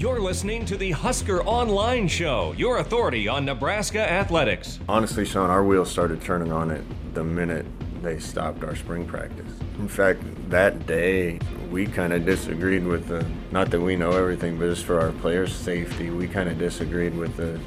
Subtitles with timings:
[0.00, 4.78] You're listening to the Husker Online Show, your authority on Nebraska athletics.
[4.88, 6.82] Honestly, Sean, our wheels started turning on it
[7.12, 7.66] the minute
[8.00, 9.52] they stopped our spring practice.
[9.78, 11.38] In fact, that day,
[11.70, 15.12] we kind of disagreed with the, not that we know everything, but just for our
[15.12, 17.60] players' safety, we kind of disagreed with the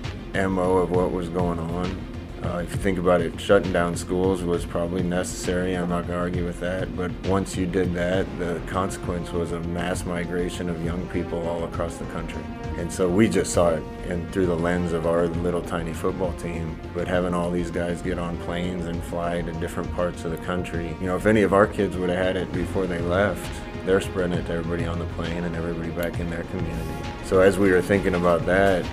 [0.50, 2.12] MO of what was going on.
[2.44, 5.76] Uh, if you think about it, shutting down schools was probably necessary.
[5.76, 6.96] I'm not going to argue with that.
[6.96, 11.63] But once you did that, the consequence was a mass migration of young people all
[11.63, 12.44] across the country.
[12.77, 16.34] And so we just saw it and through the lens of our little tiny football
[16.34, 16.77] team.
[16.94, 20.38] But having all these guys get on planes and fly to different parts of the
[20.38, 23.49] country, you know, if any of our kids would have had it before they left,
[23.85, 27.10] they're spreading it to everybody on the plane and everybody back in their community.
[27.26, 28.85] So as we were thinking about that,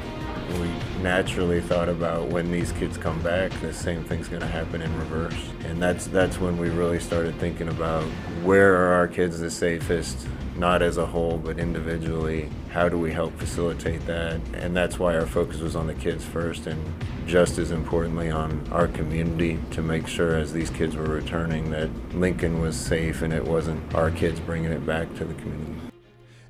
[0.58, 0.68] we
[1.02, 4.96] naturally thought about when these kids come back, the same thing's going to happen in
[4.98, 5.50] reverse.
[5.64, 8.04] And that's that's when we really started thinking about
[8.42, 10.26] where are our kids the safest,
[10.56, 12.48] not as a whole, but individually.
[12.70, 14.40] How do we help facilitate that?
[14.54, 16.82] And that's why our focus was on the kids first, and
[17.26, 21.88] just as importantly on our community to make sure as these kids were returning that
[22.14, 25.79] Lincoln was safe and it wasn't our kids bringing it back to the community.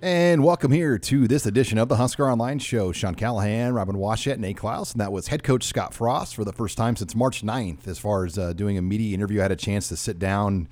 [0.02, 2.90] And welcome here to this edition of the Husker Online Show.
[2.90, 6.54] Sean Callahan, Robin Washut, Nate Clouse, and that was head coach Scott Frost for the
[6.54, 7.86] first time since March 9th.
[7.86, 10.68] As far as uh, doing a media interview, I had a chance to sit down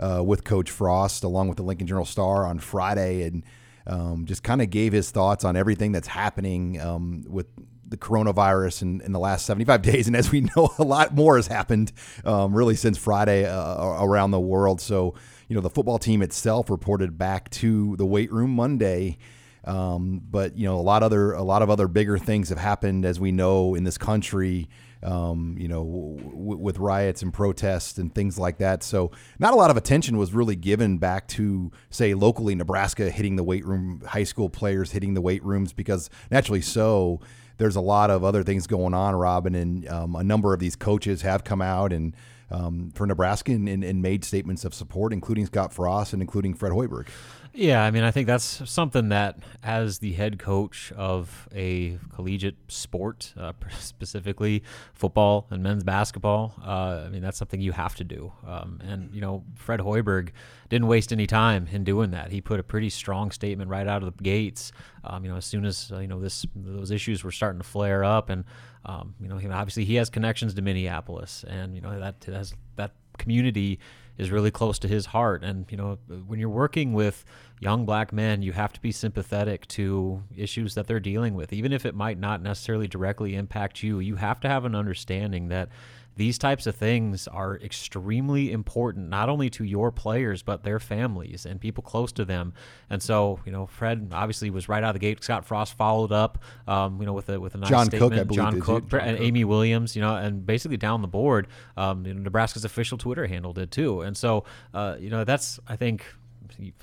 [0.00, 3.44] uh, with Coach Frost along with the Lincoln Journal Star on Friday and
[3.86, 7.46] um, just kind of gave his thoughts on everything that's happening um, with
[7.92, 10.08] the coronavirus in, in the last 75 days.
[10.08, 11.92] And as we know, a lot more has happened
[12.24, 14.80] um, really since Friday uh, around the world.
[14.80, 15.14] So,
[15.46, 19.18] you know, the football team itself reported back to the weight room Monday.
[19.64, 23.04] Um, but you know, a lot other a lot of other bigger things have happened,
[23.04, 24.68] as we know, in this country.
[25.04, 28.84] Um, you know, w- with riots and protests and things like that.
[28.84, 33.34] So, not a lot of attention was really given back to, say, locally Nebraska hitting
[33.34, 37.18] the weight room, high school players hitting the weight rooms, because naturally so,
[37.62, 40.74] there's a lot of other things going on, Robin, and um, a number of these
[40.74, 42.12] coaches have come out and
[42.50, 46.54] um, for Nebraska and, and, and, made statements of support, including Scott Frost and including
[46.54, 47.06] Fred Hoiberg.
[47.54, 52.56] Yeah, I mean, I think that's something that, as the head coach of a collegiate
[52.68, 54.62] sport, uh, specifically
[54.94, 58.32] football and men's basketball, uh, I mean, that's something you have to do.
[58.46, 60.30] Um, and, you know, Fred Hoiberg
[60.70, 62.32] didn't waste any time in doing that.
[62.32, 64.72] He put a pretty strong statement right out of the gates.
[65.04, 67.68] Um, you know, as soon as, uh, you know, this those issues were starting to
[67.68, 68.44] flare up and,
[68.86, 72.92] um, you know, obviously he has connections to Minneapolis, and you know that has that
[73.18, 73.78] community
[74.18, 75.42] is really close to his heart.
[75.42, 77.24] And you know, when you're working with
[77.60, 81.72] young black men, you have to be sympathetic to issues that they're dealing with, even
[81.72, 84.00] if it might not necessarily directly impact you.
[84.00, 85.68] You have to have an understanding that
[86.16, 91.46] these types of things are extremely important, not only to your players, but their families
[91.46, 92.52] and people close to them.
[92.90, 95.22] And so, you know, Fred obviously was right out of the gate.
[95.24, 98.12] Scott Frost followed up, um, you know, with a with a nice John statement.
[98.12, 99.26] Cook, I believe, John Cook John and Cook.
[99.26, 101.46] Amy Williams, you know, and basically down the board,
[101.76, 104.02] um, you know, Nebraska's official Twitter handle did too.
[104.02, 104.44] And so,
[104.74, 106.04] uh, you know, that's I think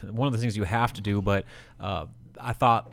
[0.10, 1.46] one of the things you have to do, but.
[1.80, 2.08] Uh,
[2.42, 2.92] I thought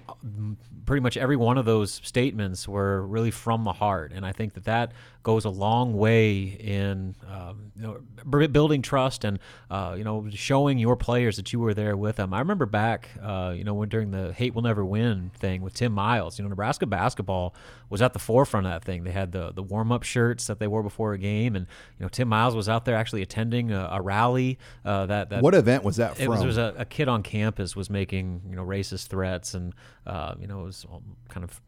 [0.87, 4.55] pretty much every one of those statements were really from the heart, and I think
[4.55, 4.93] that that
[5.27, 9.41] goes a long way in um, you know, building trust and
[9.73, 12.33] uh, you know showing your players that you were there with them.
[12.33, 15.75] I remember back, uh, you know, when during the "Hate Will Never Win" thing with
[15.75, 17.57] Tim Miles, you know, Nebraska basketball
[17.91, 19.03] was at the forefront of that thing.
[19.03, 21.67] They had the the warm up shirts that they wore before a game, and
[21.99, 24.61] you know, Tim Miles was out there actually attending a, a rally.
[24.85, 26.29] Uh, that, that what event was that it from?
[26.29, 29.75] was, it was a, a, kid on campus was making you know racist threats, and
[30.07, 30.87] uh, you know it was
[31.29, 31.61] kind of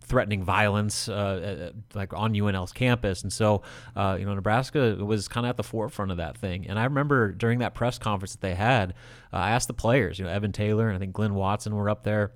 [0.00, 3.22] threatening violence uh, like on UNL's campus.
[3.22, 3.62] And so,
[3.94, 6.66] uh, you know, Nebraska was kind of at the forefront of that thing.
[6.66, 8.90] And I remember during that press conference that they had,
[9.32, 11.90] uh, I asked the players, you know, Evan Taylor and I think Glynn Watson were
[11.90, 12.32] up there.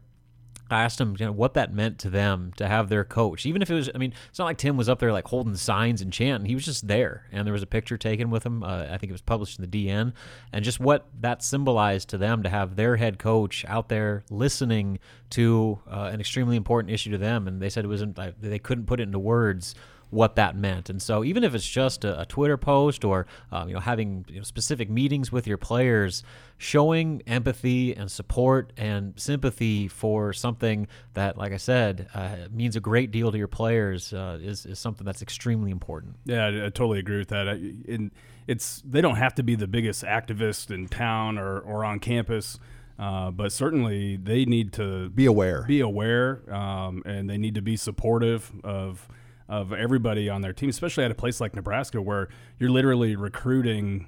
[0.70, 3.62] I asked them you know, what that meant to them to have their coach, even
[3.62, 3.90] if it was.
[3.94, 6.48] I mean, it's not like Tim was up there like holding signs and chanting.
[6.48, 8.62] He was just there, and there was a picture taken with him.
[8.62, 10.12] Uh, I think it was published in the DN,
[10.52, 14.98] and just what that symbolized to them to have their head coach out there listening
[15.30, 17.48] to uh, an extremely important issue to them.
[17.48, 18.18] And they said it wasn't.
[18.40, 19.74] They couldn't put it into words
[20.10, 20.90] what that meant.
[20.90, 24.24] And so even if it's just a, a Twitter post or um, you know having
[24.28, 26.22] you know, specific meetings with your players,
[26.58, 32.80] showing empathy and support and sympathy for something that, like I said, uh, means a
[32.80, 36.16] great deal to your players uh, is is something that's extremely important.
[36.24, 37.48] Yeah, I, I totally agree with that.
[37.48, 38.10] I, in,
[38.46, 42.58] it's they don't have to be the biggest activist in town or, or on campus.
[42.98, 47.62] Uh, but certainly they need to be aware, be aware, um, and they need to
[47.62, 49.08] be supportive of
[49.50, 54.06] of everybody on their team, especially at a place like Nebraska where you're literally recruiting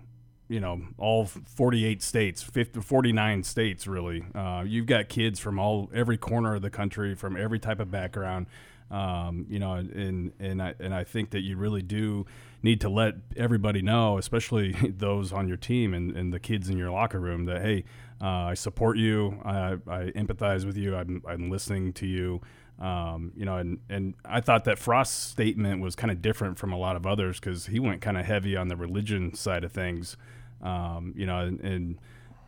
[0.48, 4.24] you know all 48 states 50, 49 states really.
[4.34, 7.90] Uh, you've got kids from all every corner of the country from every type of
[7.90, 8.46] background.
[8.90, 12.26] Um, you know and and I, and I think that you really do
[12.62, 16.76] need to let everybody know especially those on your team and, and the kids in
[16.76, 17.84] your locker room that hey
[18.22, 19.40] uh, I support you.
[19.44, 20.94] I, I empathize with you.
[20.94, 22.40] I'm, I'm listening to you
[22.82, 26.72] um, you know, and, and I thought that Frost's statement was kind of different from
[26.72, 29.70] a lot of others because he went kind of heavy on the religion side of
[29.70, 30.16] things.
[30.60, 31.98] Um, you know, and, and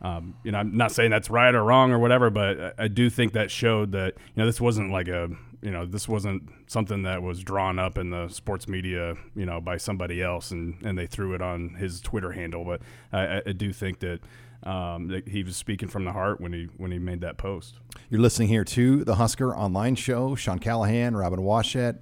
[0.01, 2.87] um, you know, I'm not saying that's right or wrong or whatever, but I, I,
[2.89, 5.29] do think that showed that you know this wasn't like a
[5.61, 9.59] you know this wasn't something that was drawn up in the sports media you know
[9.61, 12.65] by somebody else and and they threw it on his Twitter handle.
[12.65, 12.81] But
[13.13, 14.19] I, I do think that
[14.65, 17.75] um, he was speaking from the heart when he when he made that post.
[18.09, 20.35] You're listening here to the Husker Online Show.
[20.35, 21.99] Sean Callahan, Robin Washut.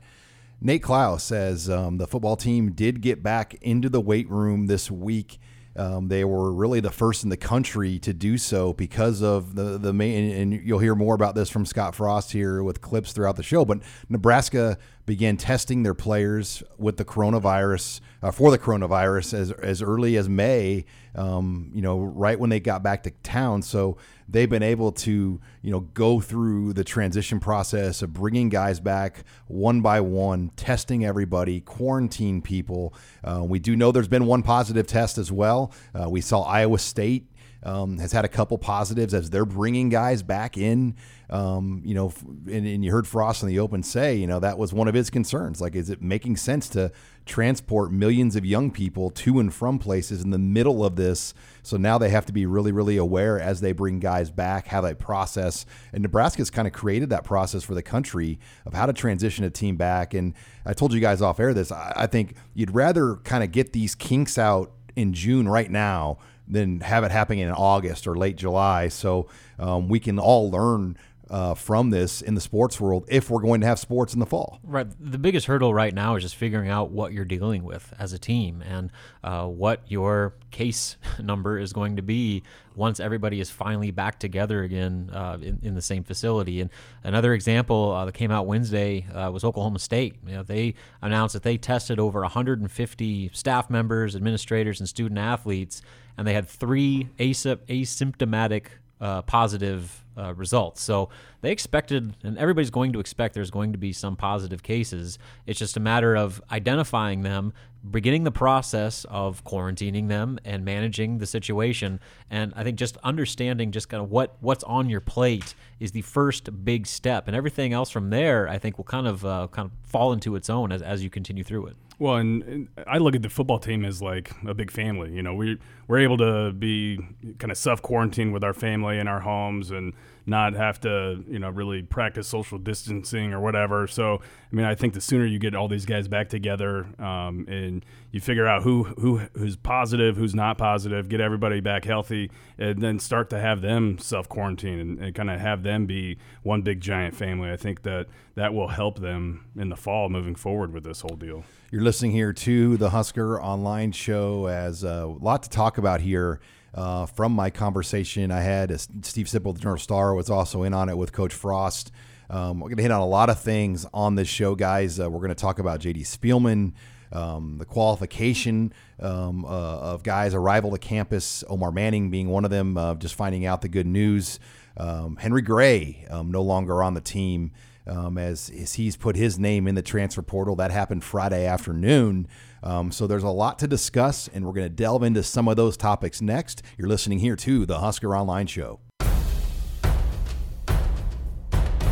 [0.62, 4.90] Nate Clouse says um, the football team did get back into the weight room this
[4.90, 5.40] week.
[5.76, 9.78] Um, they were really the first in the country to do so because of the
[9.78, 10.32] the main.
[10.32, 13.66] And you'll hear more about this from Scott Frost here with clips throughout the show.
[13.66, 19.82] But Nebraska began testing their players with the coronavirus uh, for the coronavirus as as
[19.82, 20.86] early as May.
[21.16, 23.62] Um, you know, right when they got back to town.
[23.62, 23.98] So
[24.28, 29.24] they've been able to you know go through the transition process of bringing guys back
[29.48, 32.96] one by one, testing everybody, quarantine people.
[33.24, 35.72] Uh, we do know there's been one positive test as well.
[35.94, 37.28] Uh, we saw Iowa State
[37.64, 40.96] um, has had a couple positives as they're bringing guys back in.
[41.30, 44.58] Um, you know, and, and, you heard Frost in the open say, you know, that
[44.58, 45.60] was one of his concerns.
[45.62, 46.92] Like, is it making sense to
[47.26, 51.34] transport millions of young people to and from places in the middle of this?
[51.64, 54.82] So now they have to be really, really aware as they bring guys back, how
[54.82, 55.66] they process.
[55.92, 59.50] And Nebraska's kind of created that process for the country of how to transition a
[59.50, 60.14] team back.
[60.14, 61.72] And I told you guys off air this.
[61.72, 66.20] I, I think you'd rather kind of get these kinks out in June right now
[66.48, 68.88] than have it happening in August or late July.
[68.88, 69.30] So
[69.60, 70.98] um, we can all learn
[71.34, 74.26] uh, from this in the sports world if we're going to have sports in the
[74.26, 74.60] fall.
[74.62, 74.86] Right.
[75.00, 78.20] The biggest hurdle right now is just figuring out what you're dealing with as a
[78.20, 78.92] team and
[79.24, 82.44] uh, what your case number is going to be
[82.76, 86.62] once everybody is finally back together again uh, in, in, the same facility.
[86.62, 86.70] And
[87.04, 90.16] another example uh, that came out Wednesday uh, was Oklahoma State.
[90.28, 95.82] You know, they announced that they tested over 150 staff members, administrators, and student athletes,
[96.16, 98.66] and they had three asymptomatic
[99.02, 100.82] uh, positive uh, results.
[100.82, 101.10] So
[101.42, 105.18] they expected, and everybody's going to expect there's going to be some positive cases.
[105.46, 107.54] It's just a matter of identifying them,
[107.90, 112.00] beginning the process of quarantining them and managing the situation.
[112.30, 116.02] And I think just understanding just kind of what what's on your plate is the
[116.02, 119.70] first big step, and everything else from there, I think, will kind of uh, kind
[119.70, 121.76] of fall into its own as, as you continue through it.
[122.00, 125.14] Well, and, and, I look at the football team as like a big family.
[125.14, 126.98] You know, we we're able to be
[127.40, 129.94] kind of self quarantine with our family in our homes and
[130.26, 133.88] not have to you know really practice social distancing or whatever.
[133.88, 137.46] So I mean, I think the sooner you get all these guys back together um,
[137.48, 142.32] and you figure out who who who's positive, who's not positive, get everybody back healthy,
[142.58, 146.18] and then start to have them self quarantine and, and kind of have them be
[146.44, 147.52] one big giant family.
[147.52, 151.16] I think that that will help them in the fall moving forward with this whole
[151.16, 151.44] deal.
[151.72, 156.40] You're listening here to the Husker Online Show as a lot to talk about here
[156.74, 158.72] uh, from my conversation I had.
[158.72, 161.92] Uh, Steve Sipple, the Journal Star, was also in on it with Coach Frost.
[162.30, 165.00] Um, we're going to hit on a lot of things on this show, guys.
[165.00, 166.74] Uh, we're going to talk about JD Spielman,
[167.12, 172.52] um, the qualification um, uh, of guys' arrival to campus, Omar Manning being one of
[172.52, 174.40] them, uh, just finding out the good news.
[174.76, 177.52] Um, Henry Gray, um, no longer on the team.
[177.86, 180.56] Um, as, as, he's put his name in the transfer portal.
[180.56, 182.28] That happened Friday afternoon.
[182.64, 185.58] Um, so there's a lot to discuss, and we're going to delve into some of
[185.58, 186.62] those topics next.
[186.78, 188.80] You're listening here to the Husker Online Show.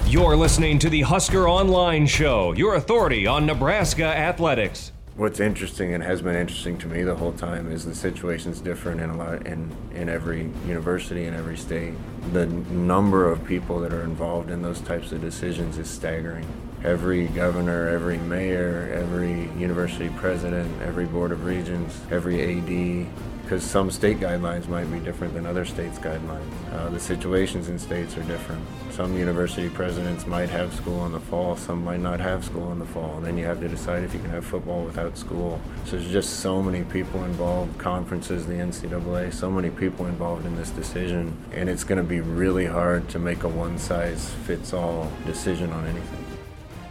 [0.08, 4.92] You're listening to the Husker Online Show, your authority on Nebraska athletics.
[5.22, 9.02] What's interesting and has been interesting to me the whole time is the situation's different
[9.02, 11.94] in a lot in in every university in every state.
[12.34, 16.48] The number of people that are involved in those types of decisions is staggering
[16.84, 23.06] every governor, every mayor, every university president, every board of regents, every AD,
[23.52, 26.50] because some state guidelines might be different than other states' guidelines.
[26.72, 28.66] Uh, the situations in states are different.
[28.92, 32.80] Some university presidents might have school in the fall, some might not have school in
[32.80, 33.18] the fall.
[33.18, 35.60] And then you have to decide if you can have football without school.
[35.84, 40.56] So there's just so many people involved, conferences, the NCAA, so many people involved in
[40.56, 41.36] this decision.
[41.52, 45.74] And it's going to be really hard to make a one size fits all decision
[45.74, 46.26] on anything.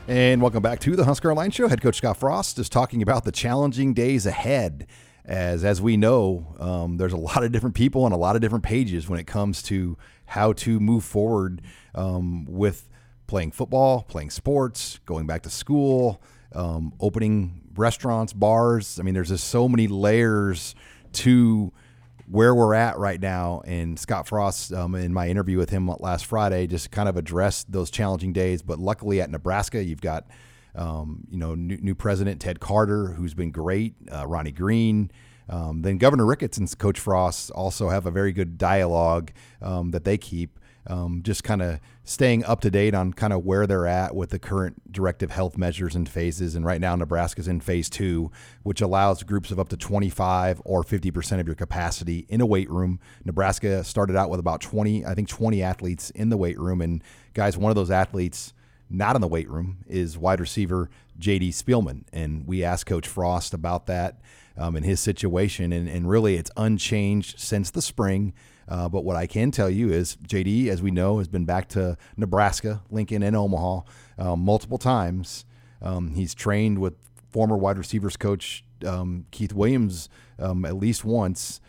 [0.09, 1.69] And welcome back to the Husker Online Show.
[1.69, 4.87] Head coach Scott Frost is talking about the challenging days ahead
[5.25, 8.43] as as we know, um, there's a lot of different people and a lot of
[8.43, 9.97] different pages when it comes to
[10.27, 11.63] how to move forward
[11.95, 12.89] um, with
[13.27, 16.21] playing football, playing sports, going back to school,
[16.53, 18.99] um, opening restaurants, bars.
[18.99, 20.75] I mean, there's just so many layers
[21.13, 21.73] to
[22.29, 23.63] where we're at right now.
[23.65, 27.71] And Scott Frost, um, in my interview with him last Friday, just kind of addressed
[27.71, 28.63] those challenging days.
[28.63, 30.27] But luckily at Nebraska, you've got
[30.75, 35.11] um, you know new, new, president Ted Carter, who's been great, uh, Ronnie Green.
[35.49, 40.05] Um, then Governor Ricketts and Coach Frost also have a very good dialogue um, that
[40.05, 43.87] they keep um, just kind of staying up to date on kind of where they're
[43.87, 46.55] at with the current directive health measures and phases.
[46.55, 48.31] And right now, Nebraska's in phase two,
[48.63, 52.71] which allows groups of up to 25 or 50% of your capacity in a weight
[52.71, 52.99] room.
[53.25, 56.81] Nebraska started out with about 20, I think 20 athletes in the weight room.
[56.81, 57.03] And
[57.35, 58.53] guys, one of those athletes
[58.91, 62.05] not in the weight room is wide receiver JD Spielman.
[62.13, 64.21] And we asked Coach Frost about that
[64.57, 65.73] um, and his situation.
[65.73, 68.35] And, and really, it's unchanged since the spring.
[68.69, 71.69] Uh, but what I can tell you is JD, as we know, has been back
[71.71, 73.81] to Nebraska, Lincoln, and Omaha
[74.19, 75.45] um, multiple times.
[75.83, 76.95] Um, he's trained with
[77.31, 81.61] former wide receivers coach um, Keith Williams um, at least once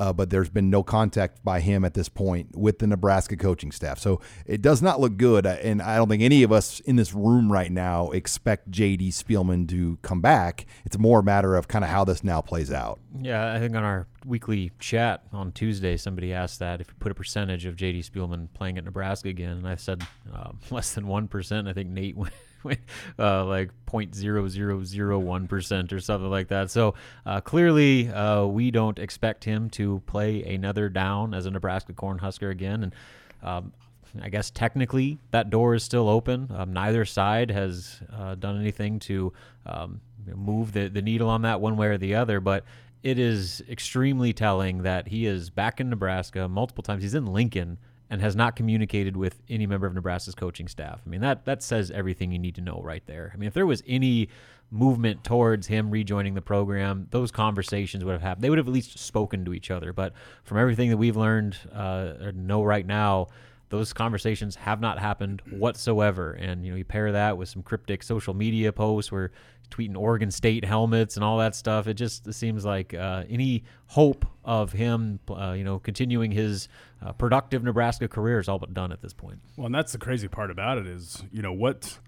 [0.00, 3.70] uh, but there's been no contact by him at this point with the Nebraska coaching
[3.70, 3.98] staff.
[3.98, 5.44] So it does not look good.
[5.44, 9.68] And I don't think any of us in this room right now expect JD Spielman
[9.68, 10.64] to come back.
[10.86, 12.98] It's more a matter of kind of how this now plays out.
[13.20, 17.12] Yeah, I think on our weekly chat on Tuesday, somebody asked that if you put
[17.12, 20.02] a percentage of JD Spielman playing at Nebraska again, and I said
[20.32, 21.68] uh, less than 1%.
[21.68, 22.32] I think Nate went
[23.18, 26.70] uh, like 0.0001% or something like that.
[26.70, 26.94] So
[27.26, 32.50] uh, clearly, uh, we don't expect him to play another down as a Nebraska Cornhusker
[32.50, 32.84] again.
[32.84, 32.94] And
[33.42, 33.72] um,
[34.20, 36.50] I guess technically that door is still open.
[36.54, 39.32] Um, neither side has uh, done anything to
[39.66, 40.00] um,
[40.34, 42.40] move the, the needle on that one way or the other.
[42.40, 42.64] But
[43.02, 47.02] it is extremely telling that he is back in Nebraska multiple times.
[47.02, 47.78] He's in Lincoln
[48.10, 51.00] and has not communicated with any member of Nebraska's coaching staff.
[51.06, 53.30] I mean, that that says everything you need to know right there.
[53.32, 54.28] I mean, if there was any
[54.70, 58.44] movement towards him rejoining the program, those conversations would have happened.
[58.44, 59.92] They would have at least spoken to each other.
[59.92, 60.12] But
[60.44, 63.28] from everything that we've learned uh, or know right now,
[63.70, 66.32] those conversations have not happened whatsoever.
[66.32, 69.30] And you know, you pair that with some cryptic social media posts where
[69.70, 71.86] tweeting Oregon State helmets and all that stuff.
[71.86, 76.68] It just seems like uh, any hope of him, uh, you know, continuing his
[77.04, 79.38] uh, productive Nebraska career is all but done at this point.
[79.56, 81.98] Well, and that's the crazy part about it is, you know, what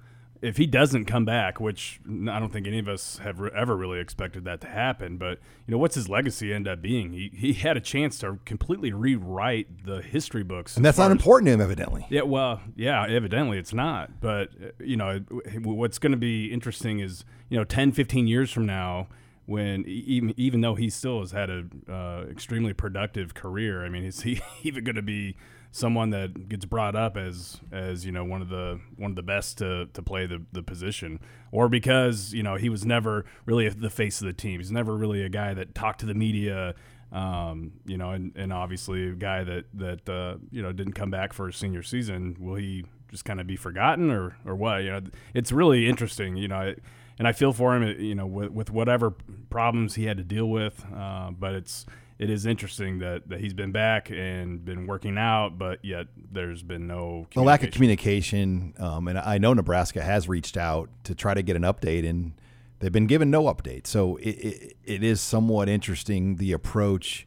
[0.43, 3.77] if he doesn't come back, which I don't think any of us have re- ever
[3.77, 7.13] really expected that to happen, but you know, what's his legacy end up being?
[7.13, 11.17] He he had a chance to completely rewrite the history books, and that's not as,
[11.17, 12.07] important to him, evidently.
[12.11, 14.21] Yeah, well, yeah, evidently it's not.
[14.21, 15.21] But uh, you know,
[15.63, 19.09] what's going to be interesting is you know, 10, 15 years from now,
[19.45, 24.05] when even even though he still has had a uh, extremely productive career, I mean,
[24.05, 25.37] is he even going to be
[25.75, 29.23] someone that gets brought up as as you know one of the one of the
[29.23, 31.19] best to, to play the, the position.
[31.51, 34.61] Or because you know he was never really the face of the team.
[34.61, 36.75] He's never really a guy that talked to the media
[37.11, 41.11] um, you know and, and obviously a guy that that uh, you know didn't come
[41.11, 42.37] back for his senior season.
[42.39, 44.85] Will he just kind of be forgotten or or what?
[44.85, 45.01] You know
[45.35, 46.75] it's really interesting you know
[47.19, 49.15] and I feel for him you know with, with whatever
[49.51, 51.87] problems he had to deal with uh, but it's
[52.23, 56.63] it is interesting that, that he's been back and been working out, but yet there's
[56.63, 58.75] been no lack of communication.
[58.79, 62.35] Um, and I know Nebraska has reached out to try to get an update, and
[62.79, 63.89] they've been given no update.
[63.89, 67.27] So it, it, it is somewhat interesting the approach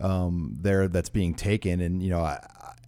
[0.00, 1.80] um, there that's being taken.
[1.80, 2.38] And you know, I,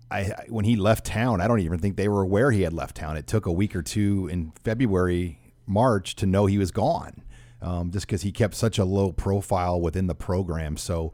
[0.08, 2.94] I when he left town, I don't even think they were aware he had left
[2.94, 3.16] town.
[3.16, 7.24] It took a week or two in February, March to know he was gone.
[7.62, 10.78] Um, just because he kept such a low profile within the program.
[10.78, 11.12] So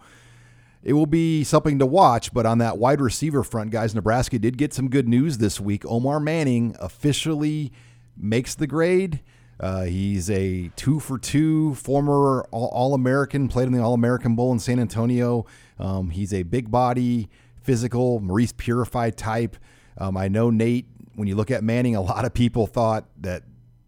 [0.87, 2.33] it will be something to watch.
[2.33, 5.85] But on that wide receiver front, guys, Nebraska did get some good news this week.
[5.85, 7.73] Omar Manning officially
[8.17, 9.21] makes the grade.
[9.59, 14.53] Uh, he's a two for two former All American, played in the All American Bowl
[14.53, 15.45] in San Antonio.
[15.81, 19.57] Um, he's a big body, physical, Maurice Purified type.
[19.99, 23.43] Um, I know, Nate, when you look at Manning, a lot of people thought that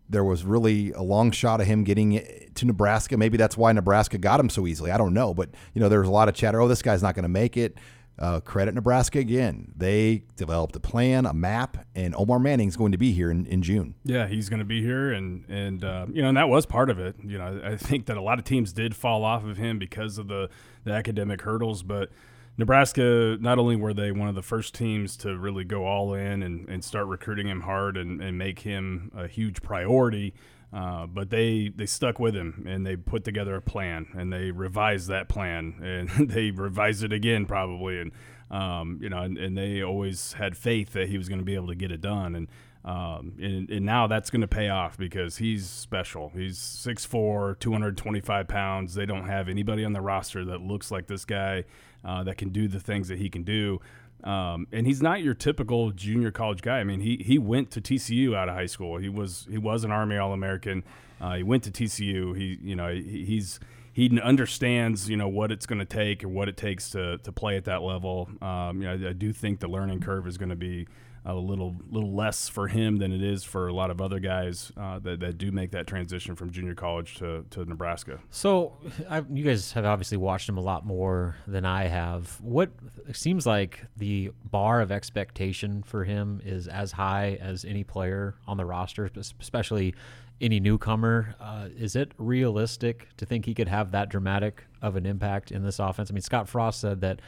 [0.08, 2.22] there was really a long shot of him getting
[2.54, 3.16] to Nebraska.
[3.16, 4.90] Maybe that's why Nebraska got him so easily.
[4.90, 6.60] I don't know, but you know, there was a lot of chatter.
[6.60, 7.76] Oh, this guy's not going to make it.
[8.18, 9.72] Uh, credit Nebraska again.
[9.76, 13.62] They developed a plan, a map, and Omar Manning's going to be here in, in
[13.62, 13.94] June.
[14.02, 16.90] Yeah, he's going to be here, and and uh, you know, and that was part
[16.90, 17.14] of it.
[17.22, 20.18] You know, I think that a lot of teams did fall off of him because
[20.18, 20.50] of the
[20.82, 22.10] the academic hurdles, but
[22.58, 26.42] Nebraska, not only were they one of the first teams to really go all in
[26.42, 30.34] and, and start recruiting him hard and, and make him a huge priority,
[30.70, 34.50] Uh, but they they stuck with him and they put together a plan and they
[34.50, 38.12] revised that plan and they revised it again probably and
[38.50, 41.54] um, you know and, and, they always had faith that he was going to be
[41.54, 42.48] able to get it done and
[42.84, 46.30] um, and, and, now that's going to pay off because he's special.
[46.34, 48.94] He's 6'4", 225 pounds.
[48.94, 51.64] They don't have anybody on the roster that looks like this guy
[52.04, 53.80] uh, that can do the things that he can do.
[54.24, 56.78] Um, and he's not your typical junior college guy.
[56.78, 58.98] I mean, he he went to TCU out of high school.
[58.98, 60.82] He was he was an Army All American.
[61.20, 62.36] Uh, he went to TCU.
[62.36, 63.60] He you know he, he's
[63.92, 67.32] he understands you know what it's going to take and what it takes to to
[67.32, 68.28] play at that level.
[68.42, 70.88] Um, you know, I, I do think the learning curve is going to be
[71.24, 74.72] a little little less for him than it is for a lot of other guys
[74.76, 78.18] uh, that, that do make that transition from junior college to, to Nebraska.
[78.30, 82.40] So I, you guys have obviously watched him a lot more than I have.
[82.40, 82.70] What
[83.12, 88.56] seems like the bar of expectation for him is as high as any player on
[88.56, 89.94] the roster, especially
[90.40, 91.34] any newcomer.
[91.40, 95.64] Uh, is it realistic to think he could have that dramatic of an impact in
[95.64, 96.10] this offense?
[96.10, 97.20] I mean, Scott Frost said that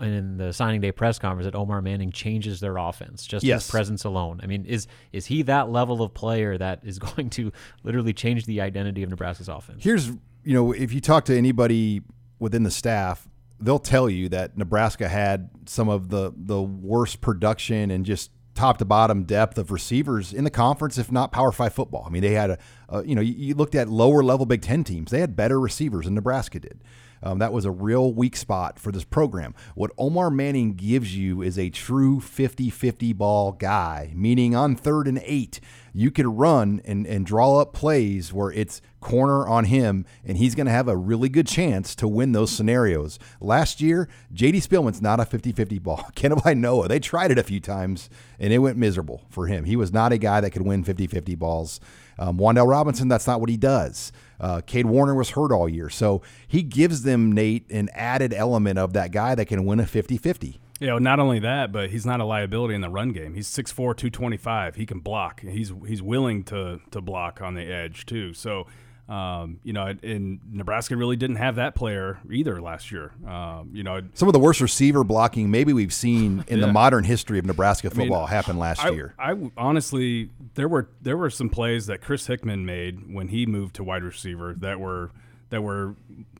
[0.00, 3.64] in the signing day press conference that Omar Manning changes their offense just yes.
[3.64, 4.40] his presence alone.
[4.42, 7.52] I mean, is is he that level of player that is going to
[7.82, 9.82] literally change the identity of Nebraska's offense?
[9.84, 10.08] Here's
[10.42, 12.02] you know, if you talk to anybody
[12.38, 13.28] within the staff,
[13.60, 18.78] they'll tell you that Nebraska had some of the the worst production and just top
[18.78, 22.04] to bottom depth of receivers in the conference, if not Power Five football.
[22.06, 24.62] I mean, they had a, a you know, you, you, looked at lower level Big
[24.62, 26.80] Ten teams, they had better receivers than Nebraska did.
[27.22, 29.54] Um, that was a real weak spot for this program.
[29.74, 35.06] What Omar Manning gives you is a true 50 50 ball guy, meaning on third
[35.06, 35.60] and eight,
[35.92, 40.54] you could run and, and draw up plays where it's corner on him, and he's
[40.54, 43.18] going to have a really good chance to win those scenarios.
[43.40, 46.10] Last year, JD Spielman's not a 50 50 ball.
[46.14, 48.08] Kanawai Noa, they tried it a few times,
[48.38, 49.64] and it went miserable for him.
[49.64, 51.80] He was not a guy that could win 50 50 balls.
[52.20, 54.12] Um, Wan'Dale Robinson, that's not what he does.
[54.38, 55.88] Uh, Cade Warner was hurt all year.
[55.88, 59.86] So he gives them, Nate, an added element of that guy that can win a
[59.86, 60.60] 50 50.
[60.80, 63.34] You know, not only that, but he's not a liability in the run game.
[63.34, 64.76] He's 6'4", 225.
[64.76, 65.40] He can block.
[65.40, 68.32] He's he's willing to to block on the edge too.
[68.32, 68.66] So
[69.10, 73.12] um, you know, and Nebraska really didn't have that player either last year.
[73.26, 76.66] Um, you know, some of the worst receiver blocking maybe we've seen in yeah.
[76.66, 79.14] the modern history of Nebraska football I mean, happened last I, year.
[79.18, 83.74] I honestly, there were there were some plays that Chris Hickman made when he moved
[83.76, 85.10] to wide receiver that were
[85.48, 85.96] that were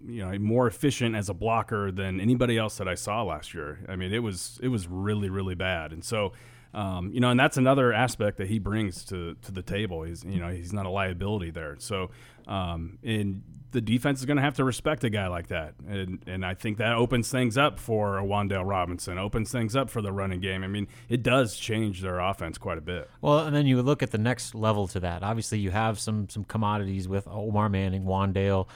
[0.07, 3.81] you know more efficient as a blocker than anybody else that I saw last year.
[3.89, 6.33] I mean, it was it was really really bad, and so.
[6.73, 10.05] Um, you know, and that's another aspect that he brings to, to the table.
[10.05, 11.75] He's, you know, he's not a liability there.
[11.81, 12.11] So,
[12.49, 16.23] um, and the defense is going to have to respect a guy like that, and
[16.27, 20.03] and I think that opens things up for a Wan'Dale Robinson, opens things up for
[20.03, 20.65] the running game.
[20.65, 23.09] I mean, it does change their offense quite a bit.
[23.21, 25.23] Well, and then you look at the next level to that.
[25.23, 28.67] Obviously, you have some some commodities with Omar Manning, Wan'Dale,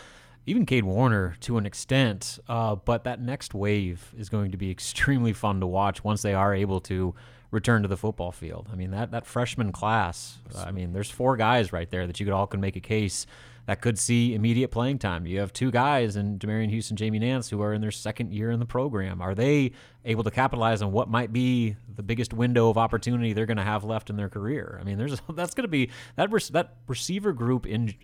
[0.46, 4.70] even Cade Warner to an extent, uh, but that next wave is going to be
[4.70, 7.14] extremely fun to watch once they are able to
[7.50, 8.68] return to the football field.
[8.72, 10.38] I mean that that freshman class.
[10.56, 13.26] I mean, there's four guys right there that you could all can make a case
[13.66, 15.26] that could see immediate playing time.
[15.26, 18.50] You have two guys in Demariyon Houston, Jamie Nance, who are in their second year
[18.50, 19.22] in the program.
[19.22, 19.72] Are they
[20.04, 23.62] able to capitalize on what might be the biggest window of opportunity they're going to
[23.62, 24.78] have left in their career?
[24.80, 27.94] I mean, there's that's going to be that that receiver group in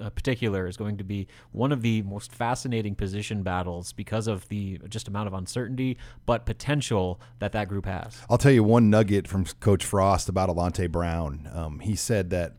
[0.00, 4.48] uh, particular is going to be one of the most fascinating position battles because of
[4.48, 8.16] the just amount of uncertainty but potential that that group has.
[8.30, 11.48] I'll tell you one nugget from Coach Frost about Alante Brown.
[11.52, 12.54] Um, he said that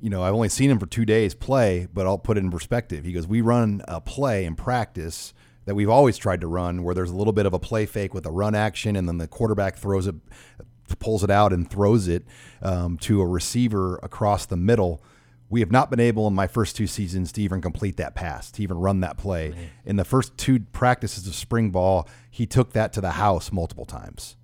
[0.00, 2.50] you know, I've only seen him for two days play, but I'll put it in
[2.50, 3.04] perspective.
[3.04, 5.32] He goes, We run a play in practice
[5.64, 8.14] that we've always tried to run where there's a little bit of a play fake
[8.14, 10.14] with a run action and then the quarterback throws it,
[10.98, 12.24] pulls it out and throws it
[12.62, 15.02] um, to a receiver across the middle.
[15.48, 18.50] We have not been able in my first two seasons to even complete that pass,
[18.52, 19.50] to even run that play.
[19.50, 19.70] Man.
[19.84, 23.86] In the first two practices of spring ball, he took that to the house multiple
[23.86, 24.36] times.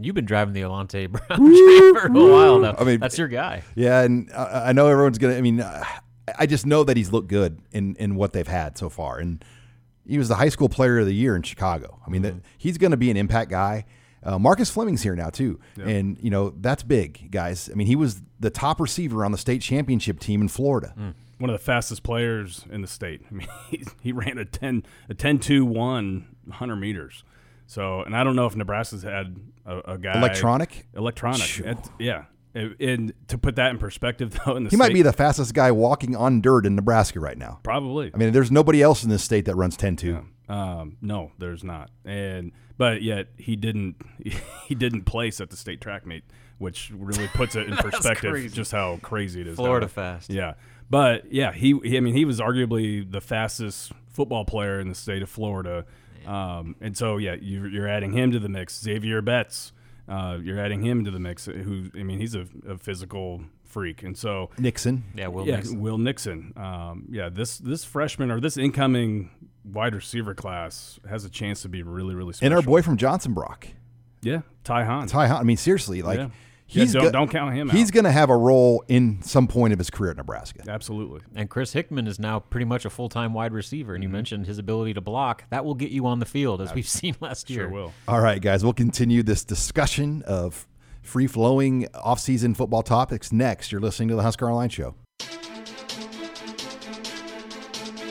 [0.00, 2.76] You've been driving the Alante Brown for a while now.
[2.78, 3.62] I mean, that's your guy.
[3.74, 5.36] Yeah, and I know everyone's gonna.
[5.36, 5.64] I mean,
[6.38, 9.44] I just know that he's looked good in in what they've had so far, and
[10.06, 12.00] he was the high school player of the year in Chicago.
[12.06, 12.38] I mean, mm-hmm.
[12.56, 13.84] he's going to be an impact guy.
[14.22, 17.70] Uh, Marcus Fleming's here now too, and you know that's big, guys.
[17.70, 20.92] I mean, he was the top receiver on the state championship team in Florida.
[20.98, 21.14] Mm.
[21.38, 23.22] One of the fastest players in the state.
[23.30, 27.22] I mean, he, he ran a 10 a 10 2 1 100 meters.
[27.68, 32.24] So, and I don't know if Nebraska's had a, a guy electronic, electronic, it, yeah.
[32.54, 35.52] And to put that in perspective, though, in the he state, might be the fastest
[35.52, 37.60] guy walking on dirt in Nebraska right now.
[37.62, 38.10] Probably.
[38.12, 40.08] I mean, there's nobody else in this state that runs 10 2.
[40.08, 40.20] Yeah.
[40.48, 41.90] Um, no, there's not.
[42.06, 43.96] And but yet he didn't
[44.64, 46.24] he didn't place at the state track meet,
[46.56, 49.56] which really puts it in perspective just how crazy it is.
[49.56, 49.90] Florida now.
[49.90, 50.30] fast.
[50.30, 50.54] Yeah.
[50.88, 54.94] But yeah, he, he I mean he was arguably the fastest football player in the
[54.94, 55.84] state of Florida.
[56.26, 58.80] Um, and so yeah, you're, you're adding him to the mix.
[58.80, 59.72] Xavier Betts,
[60.08, 61.46] uh, you're adding him to the mix.
[61.46, 65.04] Who I mean, he's a, a physical freak, and so Nixon.
[65.14, 65.80] Yeah, Will yeah, Nixon.
[65.80, 66.52] Will Nixon.
[66.56, 69.30] Um, yeah, this this freshman or this incoming
[69.64, 72.46] wide receiver class has a chance to be really really special.
[72.46, 73.68] And our boy from Johnson Brock,
[74.22, 75.06] yeah, Ty Hahn.
[75.06, 75.40] Ty Hunt.
[75.40, 76.28] I mean, seriously, like Yeah.
[76.68, 79.48] He's Yeah, don't- go- don't count him He's going to have a role in some
[79.48, 80.62] point of his career at Nebraska.
[80.68, 81.20] Absolutely.
[81.34, 83.92] And Chris Hickman is now pretty much a full time wide receiver.
[83.92, 83.94] Mm-hmm.
[83.96, 85.44] And you mentioned his ability to block.
[85.50, 87.62] That will get you on the field, as we've seen last year.
[87.64, 87.92] Sure will.
[88.06, 90.68] All right, guys, we'll continue this discussion of
[91.02, 93.72] free flowing off-season football topics next.
[93.72, 94.94] You're listening to the Husker Online Show.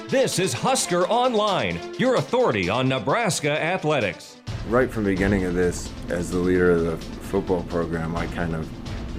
[0.10, 4.38] This is Husker Online, your authority on Nebraska athletics.
[4.70, 8.56] right from the beginning of this, as the leader of the football program, I kind
[8.56, 8.70] of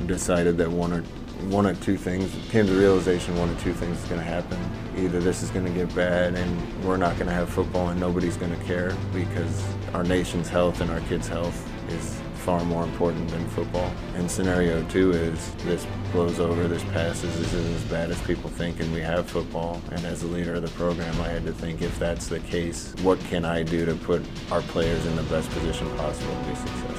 [0.06, 1.02] decided that one or
[1.50, 4.26] one or two things came to the realization one or two things is going to
[4.26, 4.58] happen.
[4.96, 8.00] Either this is going to get bad and we're not going to have football and
[8.00, 9.62] nobody's going to care because
[9.94, 13.92] our nation's health and our kids' health is far more important than football.
[14.16, 18.50] And scenario two is this blows over, this passes, this isn't as bad as people
[18.50, 19.80] think, and we have football.
[19.92, 22.94] And as the leader of the program, I had to think if that's the case,
[23.02, 26.56] what can I do to put our players in the best position possible to be
[26.56, 26.97] successful?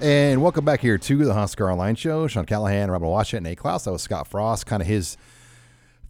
[0.00, 2.26] And welcome back here to the Husker Online Show.
[2.26, 3.84] Sean Callahan, Robin Washut, Nate Clouse.
[3.84, 4.66] That was Scott Frost.
[4.66, 5.16] Kind of his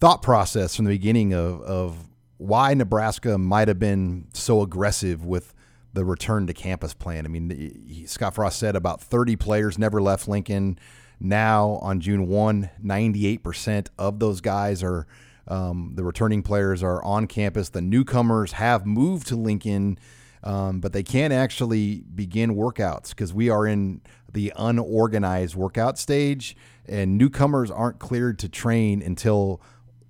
[0.00, 1.96] thought process from the beginning of, of
[2.38, 5.54] why Nebraska might have been so aggressive with
[5.92, 7.24] the return to campus plan.
[7.24, 10.78] I mean, he, Scott Frost said about 30 players never left Lincoln.
[11.20, 15.06] Now on June 1, 98% of those guys are
[15.46, 17.68] um, the returning players are on campus.
[17.68, 19.98] The newcomers have moved to Lincoln
[20.44, 24.02] um, but they can't actually begin workouts because we are in
[24.32, 29.60] the unorganized workout stage, and newcomers aren't cleared to train until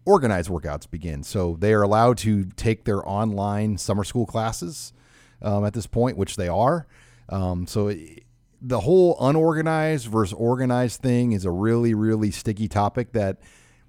[0.04, 1.22] organized workouts begin.
[1.22, 4.92] So they are allowed to take their online summer school classes
[5.40, 6.86] um, at this point, which they are.
[7.28, 8.24] Um, so it,
[8.60, 13.38] the whole unorganized versus organized thing is a really, really sticky topic that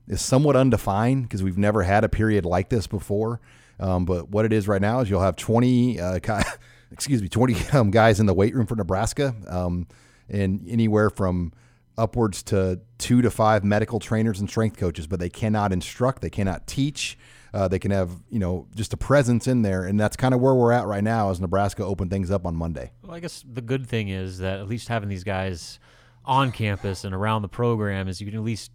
[0.08, 3.42] is somewhat undefined because we've never had a period like this before.
[3.80, 6.20] Um, but what it is right now is you'll have 20, uh,
[6.92, 9.88] excuse me, 20 um, guys in the weight room for Nebraska, um,
[10.30, 11.54] and anywhere from
[11.98, 15.08] upwards to two to five medical trainers and strength coaches.
[15.08, 17.18] But they cannot instruct, they cannot teach.
[17.54, 20.42] Uh, they can have you know just a presence in there, and that's kind of
[20.42, 22.92] where we're at right now as Nebraska open things up on Monday.
[23.02, 25.80] Well, I guess the good thing is that at least having these guys
[26.26, 28.72] on campus and around the program is you can at least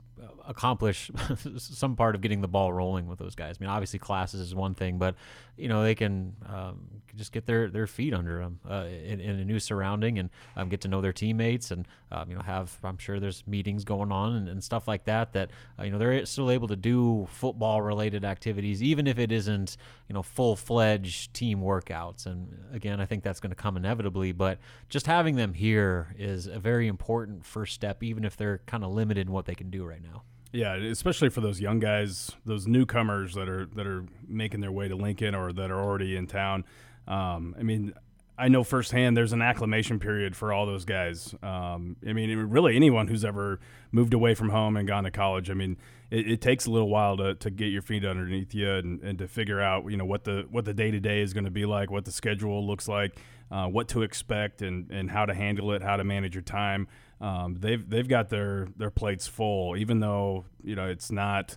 [0.51, 1.11] accomplish
[1.57, 3.57] some part of getting the ball rolling with those guys.
[3.59, 5.15] I mean, obviously classes is one thing, but
[5.57, 6.81] you know they can um,
[7.17, 10.69] just get their, their feet under them uh, in, in a new surrounding and um,
[10.69, 14.11] get to know their teammates and um, you know have I'm sure there's meetings going
[14.11, 17.29] on and, and stuff like that that uh, you know they're still able to do
[17.31, 19.77] football related activities even if it isn't
[20.11, 22.27] you know full fledged team workouts.
[22.27, 24.59] And again, I think that's going to come inevitably, but
[24.89, 28.91] just having them here is a very important first step, even if they're kind of
[28.91, 30.23] limited in what they can do right now.
[30.53, 34.89] Yeah, especially for those young guys, those newcomers that are that are making their way
[34.89, 36.65] to Lincoln or that are already in town.
[37.07, 37.95] Um, I mean,
[38.37, 41.35] I know firsthand there's an acclimation period for all those guys.
[41.43, 43.61] Um, I mean, really anyone who's ever
[43.93, 45.51] moved away from home and gone to college.
[45.51, 45.77] I mean,
[46.11, 49.19] it, it takes a little while to, to get your feet underneath you and, and
[49.19, 51.51] to figure out you know what the what the day to day is going to
[51.51, 53.21] be like, what the schedule looks like,
[53.53, 56.89] uh, what to expect, and and how to handle it, how to manage your time.
[57.21, 61.57] Um, they've they've got their their plates full, even though you know it's not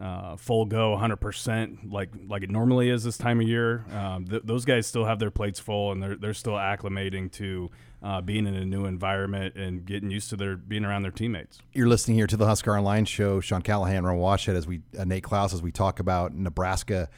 [0.00, 3.84] uh, full go 100% like like it normally is this time of year.
[3.92, 7.70] Um, th- those guys still have their plates full, and they're they're still acclimating to
[8.02, 11.60] uh, being in a new environment and getting used to their being around their teammates.
[11.72, 13.40] You're listening here to the Husker Online Show.
[13.40, 17.08] Sean Callahan, Ron Washut, as we uh, Nate Clouse, as we talk about Nebraska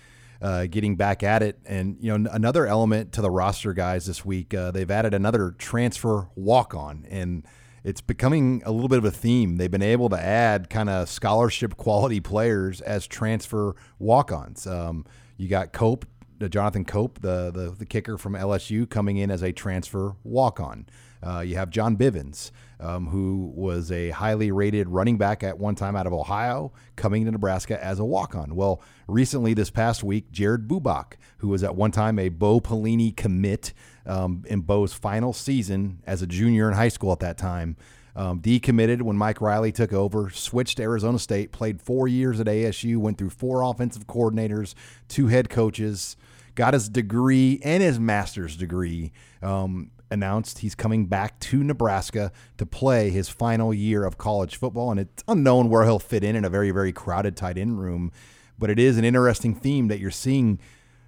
[0.40, 4.24] uh, getting back at it, and you know another element to the roster guys this
[4.24, 4.54] week.
[4.54, 7.44] Uh, they've added another transfer walk on, and
[7.88, 9.56] it's becoming a little bit of a theme.
[9.56, 14.66] They've been able to add kind of scholarship quality players as transfer walk ons.
[14.66, 15.06] Um,
[15.38, 16.04] you got Culp,
[16.42, 20.60] uh, Jonathan Culp, the, the the kicker from LSU, coming in as a transfer walk
[20.60, 20.84] on.
[21.22, 25.74] Uh, you have John Bivens, um, who was a highly rated running back at one
[25.74, 28.54] time out of Ohio, coming to Nebraska as a walk on.
[28.54, 33.16] Well, recently, this past week, Jared Bubak, who was at one time a Bo Pelini
[33.16, 33.72] commit
[34.06, 37.76] um, in Bo's final season as a junior in high school at that time,
[38.14, 42.46] um, decommitted when Mike Riley took over, switched to Arizona State, played four years at
[42.46, 44.74] ASU, went through four offensive coordinators,
[45.08, 46.16] two head coaches,
[46.56, 49.12] got his degree and his master's degree.
[49.40, 54.90] Um, announced he's coming back to Nebraska to play his final year of college football,
[54.90, 58.12] and it's unknown where he'll fit in in a very, very crowded tight end room.
[58.58, 60.58] But it is an interesting theme that you're seeing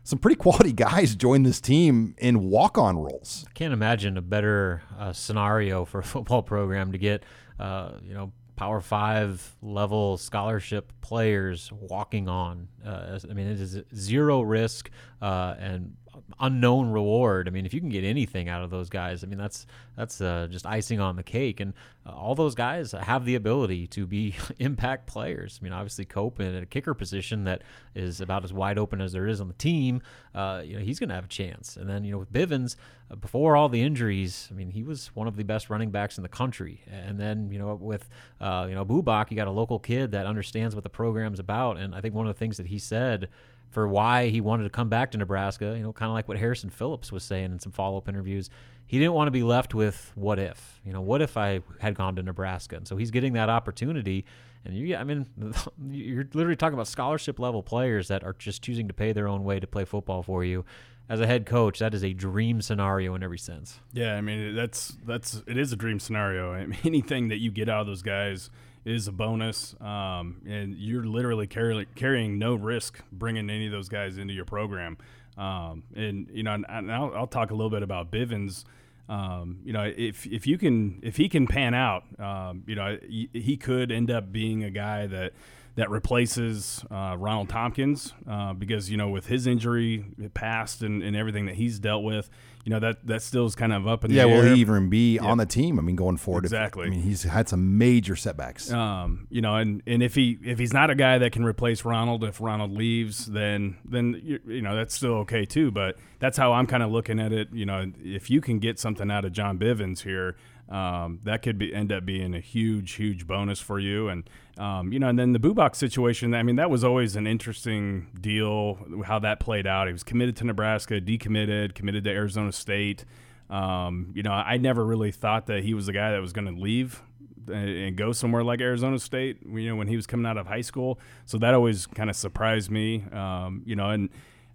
[0.04, 3.44] some pretty quality guys join this team in walk-on roles.
[3.48, 7.24] I can't imagine a better uh, scenario for a football program to get,
[7.58, 12.68] uh, you know, Power Five level scholarship players walking on.
[12.84, 14.90] Uh, I mean, it is zero risk
[15.22, 15.96] uh, and
[16.38, 17.48] unknown reward.
[17.48, 19.66] I mean, if you can get anything out of those guys, I mean that's
[19.96, 21.60] that's uh, just icing on the cake.
[21.60, 21.74] And
[22.06, 25.58] uh, all those guys have the ability to be impact players.
[25.60, 27.62] I mean, obviously Culp in a kicker position that
[27.94, 30.02] is about as wide open as there is on the team.
[30.34, 31.76] Uh, you know, he's going to have a chance.
[31.76, 32.76] And then you know with Bivens,
[33.10, 36.16] uh, before all the injuries, I mean, he was one of the best running backs
[36.16, 36.82] in the country.
[36.90, 38.08] And then you know with
[38.40, 41.76] uh, you know Bubak, you got a local kid that understands what the program's about.
[41.78, 43.28] And I think one of the things that he said
[43.70, 46.36] for why he wanted to come back to Nebraska, you know, kind of like what
[46.36, 48.50] Harrison Phillips was saying in some follow up interviews.
[48.86, 51.94] He didn't want to be left with what if, you know, what if I had
[51.94, 52.76] gone to Nebraska?
[52.76, 54.24] And so he's getting that opportunity.
[54.64, 55.26] And you, I mean,
[55.90, 59.44] you're literally talking about scholarship level players that are just choosing to pay their own
[59.44, 60.64] way to play football for you.
[61.08, 63.80] As a head coach, that is a dream scenario in every sense.
[63.92, 66.52] Yeah, I mean, that's that's it is a dream scenario.
[66.52, 68.48] I mean, anything that you get out of those guys
[68.84, 69.74] is a bonus.
[69.80, 74.44] Um, and you're literally carry, carrying no risk bringing any of those guys into your
[74.44, 74.98] program.
[75.36, 78.64] Um, and you know, and, and I'll, I'll, talk a little bit about Bivens.
[79.08, 82.98] Um, you know, if if you can if he can pan out, um, you know,
[83.08, 85.32] he, he, could end up being a guy that
[85.76, 91.16] that replaces uh, Ronald Thompkins uh, because you know with his injury past and, and
[91.16, 92.28] everything that he's dealt with,
[92.64, 94.36] you know that that still is kind of up in yeah, the air.
[94.36, 95.78] Yeah, will he even be on the team?
[95.78, 96.82] I mean, going forward, exactly.
[96.82, 98.70] If, I mean, he's had some major setbacks.
[98.70, 101.84] Um, you know, and, and if he if he's not a guy that can replace
[101.84, 105.70] Ronald, if Ronald leaves, then then you, you know that's still okay too.
[105.70, 107.48] But that's how I'm kind of looking at it.
[107.52, 110.36] You know, if you can get something out of John Bivens here,
[110.70, 114.08] um, that could be end up being a huge, huge bonus for you.
[114.08, 116.34] And um, you know, and then the Bubak situation.
[116.34, 118.78] I mean, that was always an interesting deal.
[119.04, 119.88] How that played out.
[119.88, 123.04] He was committed to Nebraska, decommitted, committed to Arizona State.
[123.48, 126.54] Um, you know, I never really thought that he was the guy that was going
[126.54, 127.02] to leave
[127.48, 129.38] and go somewhere like Arizona State.
[129.44, 132.14] You know, when he was coming out of high school, so that always kind of
[132.14, 133.02] surprised me.
[133.12, 134.08] Um, you know, and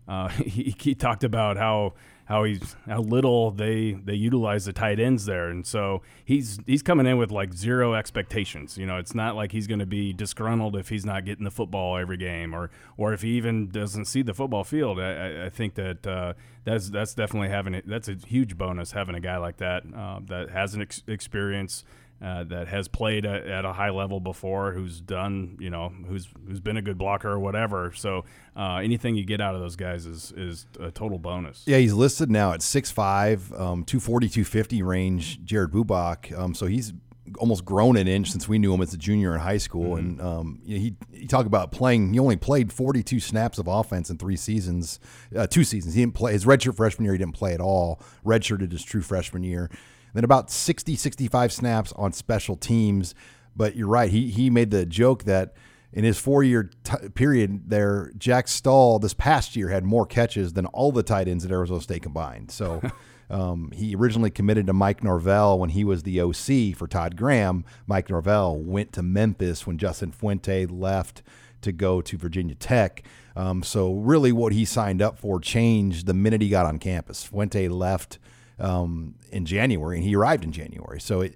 [0.07, 1.93] uh, he, he talked about how
[2.25, 6.81] how he's how little they they utilize the tight ends there, and so he's he's
[6.81, 8.77] coming in with like zero expectations.
[8.77, 11.51] You know, it's not like he's going to be disgruntled if he's not getting the
[11.51, 14.99] football every game, or or if he even doesn't see the football field.
[14.99, 16.33] I, I think that uh,
[16.63, 17.87] that's that's definitely having it.
[17.87, 21.83] That's a huge bonus having a guy like that uh, that has an ex- experience
[22.21, 26.29] uh, that has played at, at, a high level before, who's done, you know, who's
[26.47, 27.91] who's been a good blocker or whatever.
[27.93, 28.23] So
[28.55, 31.63] uh, anything you get out of those guys is is a total bonus.
[31.67, 36.37] Yeah, he's listed now at 6'5", um, 240, 250 range, Jared Bubak.
[36.37, 36.93] Um, so he's
[37.39, 39.97] almost grown an inch since we knew him as a junior in high school.
[39.97, 40.21] Mm-hmm.
[40.21, 42.13] And um, you know, he he talked about playing.
[42.13, 44.99] He only played 42 snaps of offense in three seasons,
[45.35, 45.95] uh, two seasons.
[45.95, 47.13] He didn't play his redshirt freshman year.
[47.13, 47.99] He didn't play at all.
[48.25, 49.69] Redshirted his true freshman year
[50.15, 53.13] then about 60, 65 snaps on special teams.
[53.55, 54.09] But you're right.
[54.09, 55.53] He, he made the joke that
[55.93, 60.53] in his four year t- period there, Jack Stoll this past year had more catches
[60.53, 62.51] than all the tight ends at Arizona State combined.
[62.51, 62.81] So
[63.29, 67.63] um, he originally committed to Mike Norvell when he was the OC for Todd Graham.
[67.87, 71.23] Mike Norvell went to Memphis when Justin Fuente left
[71.61, 73.03] to go to Virginia Tech.
[73.35, 77.23] Um, so really, what he signed up for changed the minute he got on campus.
[77.23, 78.19] Fuente left
[78.59, 80.99] um, in January, and he arrived in January.
[80.99, 81.35] So it,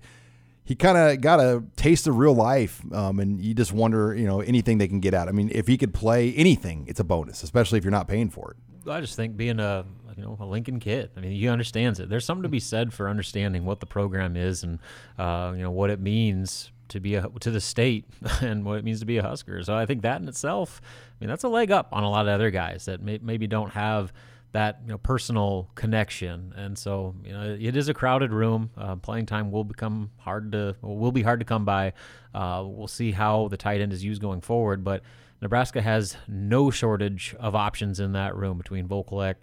[0.63, 4.27] he kind of got a taste of real life, um, and you just wonder, you
[4.27, 5.27] know, anything they can get out.
[5.27, 8.29] I mean, if he could play anything, it's a bonus, especially if you're not paying
[8.29, 8.89] for it.
[8.89, 12.09] I just think being a you know a Lincoln kid, I mean, he understands it.
[12.09, 14.79] There's something to be said for understanding what the program is and
[15.17, 18.05] uh, you know what it means to be a, to the state
[18.41, 19.63] and what it means to be a Husker.
[19.63, 22.27] So I think that in itself, I mean, that's a leg up on a lot
[22.27, 24.11] of other guys that may, maybe don't have
[24.51, 26.53] that you know personal connection.
[26.57, 28.71] And so you know it is a crowded room.
[28.77, 31.93] Uh, playing time will become hard to will be hard to come by.
[32.33, 35.01] Uh, we'll see how the tight end is used going forward but
[35.41, 39.35] Nebraska has no shortage of options in that room between Vokolek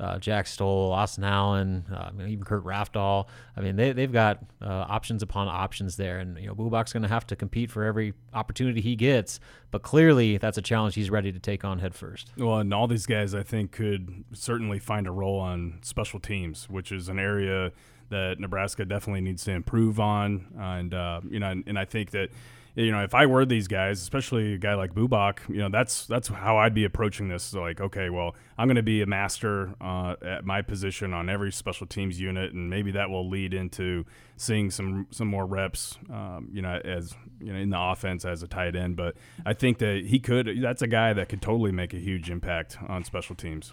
[0.00, 3.26] uh, Jack Stoll, Austin Allen, uh, even Kurt Rafdal.
[3.56, 6.18] I mean, they, they've got uh, options upon options there.
[6.18, 9.38] And, you know, Bubak's going to have to compete for every opportunity he gets.
[9.70, 12.32] But clearly, that's a challenge he's ready to take on head first.
[12.36, 16.68] Well, and all these guys, I think, could certainly find a role on special teams,
[16.68, 17.72] which is an area
[18.10, 20.46] that Nebraska definitely needs to improve on.
[20.58, 22.30] And, uh, you know, and, and I think that
[22.76, 26.06] you know, if I were these guys, especially a guy like Bubak, you know, that's
[26.06, 27.44] that's how I'd be approaching this.
[27.44, 31.28] So like, okay, well, I'm going to be a master uh, at my position on
[31.28, 34.04] every special teams unit, and maybe that will lead into
[34.36, 38.42] seeing some some more reps, um, you know, as you know in the offense as
[38.42, 38.96] a tight end.
[38.96, 39.14] But
[39.46, 40.50] I think that he could.
[40.60, 43.72] That's a guy that could totally make a huge impact on special teams.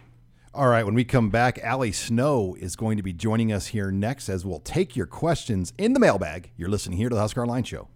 [0.54, 3.90] All right, when we come back, Allie Snow is going to be joining us here
[3.90, 6.52] next as we'll take your questions in the mailbag.
[6.58, 7.88] You're listening here to the Husker Online Show.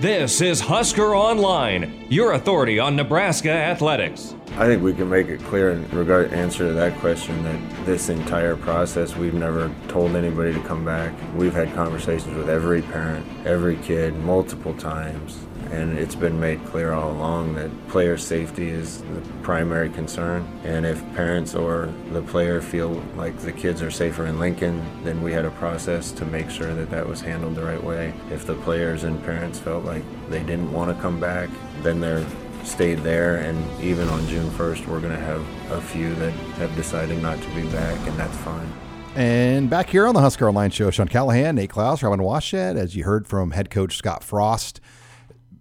[0.00, 4.34] This is Husker Online, your authority on Nebraska athletics.
[4.58, 8.10] I think we can make it clear in regard answer to that question that this
[8.10, 11.14] entire process we've never told anybody to come back.
[11.34, 16.92] We've had conversations with every parent, every kid multiple times and it's been made clear
[16.92, 20.46] all along that player safety is the primary concern.
[20.64, 25.22] And if parents or the player feel like the kids are safer in Lincoln, then
[25.22, 28.14] we had a process to make sure that that was handled the right way.
[28.30, 31.50] If the players and parents felt like they didn't want to come back,
[31.82, 32.24] then they're
[32.64, 36.74] stayed there and even on June 1st we're going to have a few that have
[36.74, 38.72] decided not to be back and that's fine.
[39.14, 42.94] And back here on the Husker Online Show, Sean Callahan, Nate Clouse, Robin Washut, as
[42.94, 44.80] you heard from head coach Scott Frost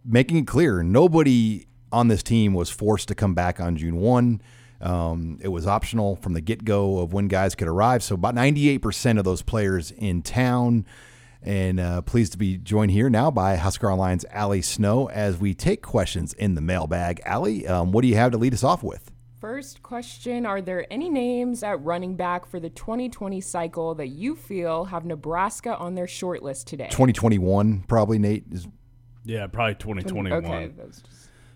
[0.05, 4.41] making it clear nobody on this team was forced to come back on June 1.
[4.81, 8.03] Um, it was optional from the get go of when guys could arrive.
[8.03, 10.85] So about 98% of those players in town.
[11.41, 15.53] And uh, pleased to be joined here now by Husker Online's Allie Snow as we
[15.53, 17.21] take questions in the mailbag.
[17.23, 19.11] Allie, um, what do you have to lead us off with?
[19.39, 24.35] First question Are there any names at running back for the 2020 cycle that you
[24.35, 26.87] feel have Nebraska on their short list today?
[26.89, 28.67] 2021, probably, Nate, is
[29.25, 30.45] yeah, probably 2021.
[30.45, 30.71] Okay.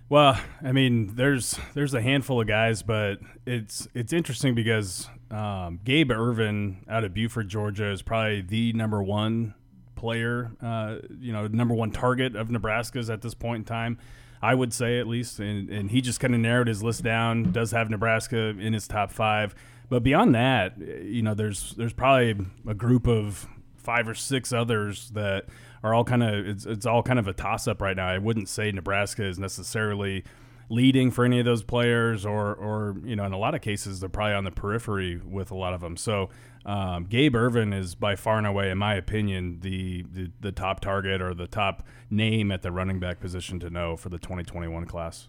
[0.10, 5.80] Well, I mean, there's there's a handful of guys, but it's it's interesting because um,
[5.84, 9.54] Gabe Ervin out of Buford, Georgia, is probably the number one
[9.96, 14.00] player, uh, you know, number one target of Nebraska's at this point in time.
[14.42, 17.52] I would say at least, and, and he just kind of narrowed his list down.
[17.52, 19.54] Does have Nebraska in his top five,
[19.90, 25.10] but beyond that, you know, there's there's probably a group of five or six others
[25.12, 25.46] that
[25.84, 28.08] are all kind of it's, it's all kind of a toss up right now.
[28.08, 30.24] I wouldn't say Nebraska is necessarily
[30.70, 34.00] leading for any of those players, or or you know, in a lot of cases,
[34.00, 35.98] they're probably on the periphery with a lot of them.
[35.98, 36.30] So
[36.66, 40.80] um, Gabe Ervin is by far and away, in my opinion, the, the the top
[40.80, 44.86] target or the top name at the running back position to know for the 2021
[44.86, 45.28] class.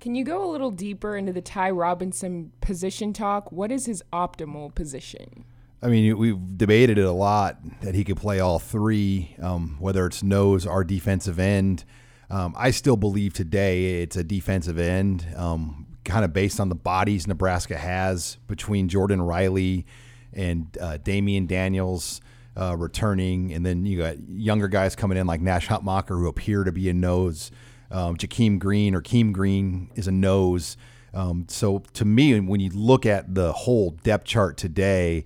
[0.00, 3.50] Can you go a little deeper into the Ty Robinson position talk?
[3.50, 5.44] What is his optimal position?
[5.80, 10.06] I mean, we've debated it a lot that he could play all three, um, whether
[10.06, 11.84] it's nose or defensive end.
[12.30, 16.74] Um, I still believe today it's a defensive end, um, kind of based on the
[16.74, 19.86] bodies Nebraska has between Jordan Riley
[20.32, 22.20] and uh, Damion Daniels
[22.56, 26.64] uh, returning, and then you got younger guys coming in like Nash Hutmacher who appear
[26.64, 27.52] to be a nose.
[27.90, 30.76] Um, Jakeem Green or Keem Green is a nose.
[31.14, 35.24] Um, so to me, when you look at the whole depth chart today,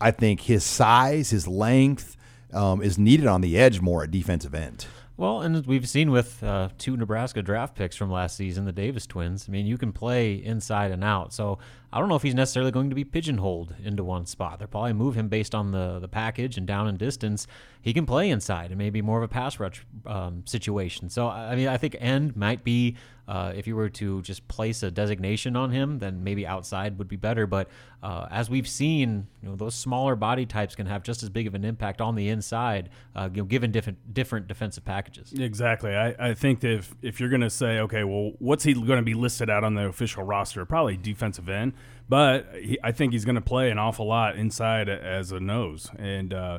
[0.00, 2.16] I think his size, his length
[2.52, 4.86] um, is needed on the edge more at defensive end.
[5.16, 9.04] Well, and we've seen with uh, two Nebraska draft picks from last season, the Davis
[9.04, 9.46] twins.
[9.48, 11.32] I mean, you can play inside and out.
[11.32, 11.58] So
[11.92, 14.58] I don't know if he's necessarily going to be pigeonholed into one spot.
[14.58, 17.46] They'll probably move him based on the the package and down and distance.
[17.80, 21.08] He can play inside and maybe more of a pass rush um, situation.
[21.08, 22.96] So I mean, I think end might be
[23.28, 27.08] uh, if you were to just place a designation on him, then maybe outside would
[27.08, 27.46] be better.
[27.46, 27.68] But
[28.02, 31.46] uh, as we've seen, you know, those smaller body types can have just as big
[31.46, 35.34] of an impact on the inside, uh, you know, given different different defensive packages.
[35.34, 35.94] Exactly.
[35.94, 38.98] I, I think that if if you're going to say, okay, well, what's he going
[38.98, 40.64] to be listed out on the official roster?
[40.64, 41.74] Probably defensive end,
[42.08, 45.90] but he, I think he's going to play an awful lot inside as a nose
[45.98, 46.32] and.
[46.32, 46.58] Uh,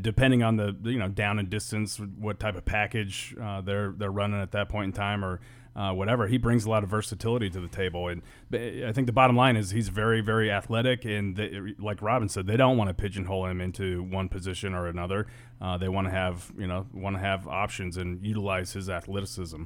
[0.00, 4.10] depending on the you know down and distance, what type of package uh, they're they're
[4.10, 5.40] running at that point in time, or
[5.78, 6.26] uh, whatever.
[6.26, 9.56] He brings a lot of versatility to the table, and I think the bottom line
[9.56, 11.04] is he's very, very athletic.
[11.04, 14.88] And they, like Robin said, they don't want to pigeonhole him into one position or
[14.88, 15.28] another.
[15.60, 19.62] Uh, they want to have you know want to have options and utilize his athleticism.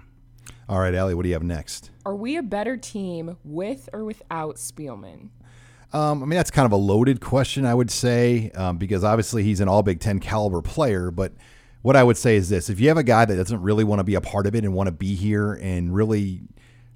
[0.68, 1.90] All right, Allie, what do you have next?
[2.07, 5.31] Are we a better team with or without Spielman?
[5.92, 9.42] Um, I mean, that's kind of a loaded question, I would say, um, because obviously
[9.42, 11.33] he's an All Big Ten caliber player, but
[11.83, 13.98] what I would say is this: if you have a guy that doesn't really want
[13.98, 16.40] to be a part of it and want to be here and really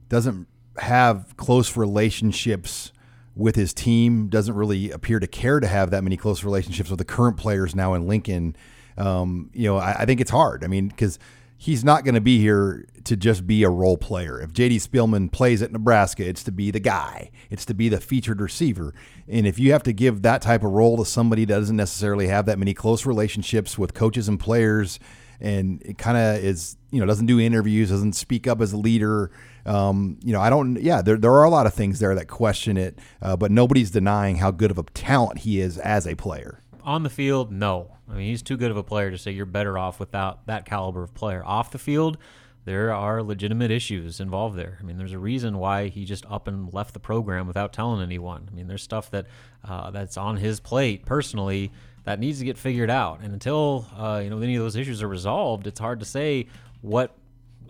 [0.09, 0.46] doesn't
[0.78, 2.92] have close relationships
[3.34, 6.99] with his team, doesn't really appear to care to have that many close relationships with
[6.99, 8.57] the current players now in Lincoln,
[8.97, 10.64] um, you know, I, I think it's hard.
[10.64, 11.18] I mean, because
[11.57, 14.40] he's not going to be here to just be a role player.
[14.40, 18.00] If JD Spielman plays at Nebraska, it's to be the guy, it's to be the
[18.00, 18.94] featured receiver.
[19.28, 22.26] And if you have to give that type of role to somebody that doesn't necessarily
[22.26, 24.98] have that many close relationships with coaches and players
[25.40, 28.76] and it kind of is you know doesn't do interviews, doesn't speak up as a
[28.76, 29.30] leader.
[29.64, 30.80] Um, you know, I don't.
[30.80, 33.90] Yeah, there there are a lot of things there that question it, uh, but nobody's
[33.90, 36.62] denying how good of a talent he is as a player.
[36.87, 37.97] On the field, no.
[38.09, 40.64] I mean, he's too good of a player to say you're better off without that
[40.64, 41.45] caliber of player.
[41.45, 42.16] Off the field,
[42.64, 44.78] there are legitimate issues involved there.
[44.80, 48.01] I mean, there's a reason why he just up and left the program without telling
[48.01, 48.49] anyone.
[48.51, 49.26] I mean, there's stuff that
[49.64, 51.72] uh, that's on his plate personally
[52.05, 53.20] that needs to get figured out.
[53.20, 56.47] And until uh, you know any of those issues are resolved, it's hard to say
[56.82, 57.16] what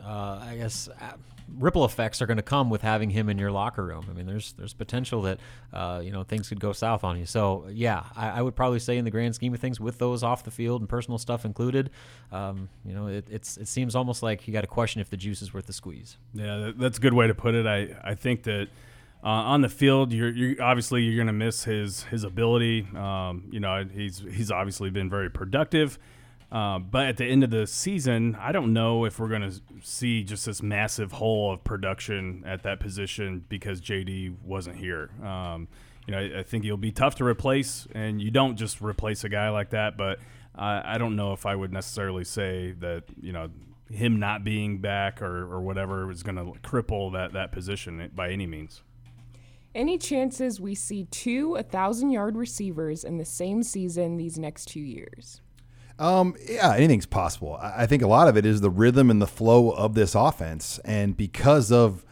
[0.04, 0.90] uh, I guess
[1.58, 4.06] ripple effects are going to come with having him in your locker room.
[4.10, 5.38] I mean, there's there's potential that
[5.72, 7.26] uh, you know things could go south on you.
[7.26, 10.22] So yeah, I, I, would probably say in the grand scheme of things, with those
[10.22, 11.90] off the field and personal stuff included,
[12.32, 15.16] um, you know, it, it's it seems almost like you got to question if the
[15.16, 16.16] juice is worth the squeeze.
[16.34, 17.66] Yeah, that's a good way to put it.
[17.66, 18.68] I I think that.
[19.24, 22.86] Uh, on the field, you're, you're obviously you're going to miss his his ability.
[22.94, 25.98] Um, you know, he's he's obviously been very productive.
[26.50, 29.60] Uh, but at the end of the season, I don't know if we're going to
[29.82, 35.10] see just this massive hole of production at that position because JD wasn't here.
[35.24, 35.66] Um,
[36.06, 39.24] you know, I, I, think he'll be tough to replace, and you don't just replace
[39.24, 39.96] a guy like that.
[39.96, 40.20] But
[40.54, 43.48] I, I don't know if I would necessarily say that you know
[43.90, 48.30] him not being back or, or whatever is going to cripple that that position by
[48.30, 48.82] any means.
[49.74, 54.80] Any chances we see two 1,000 yard receivers in the same season these next two
[54.80, 55.42] years?
[55.98, 57.58] Um, yeah, anything's possible.
[57.60, 60.78] I think a lot of it is the rhythm and the flow of this offense.
[60.84, 62.04] And because of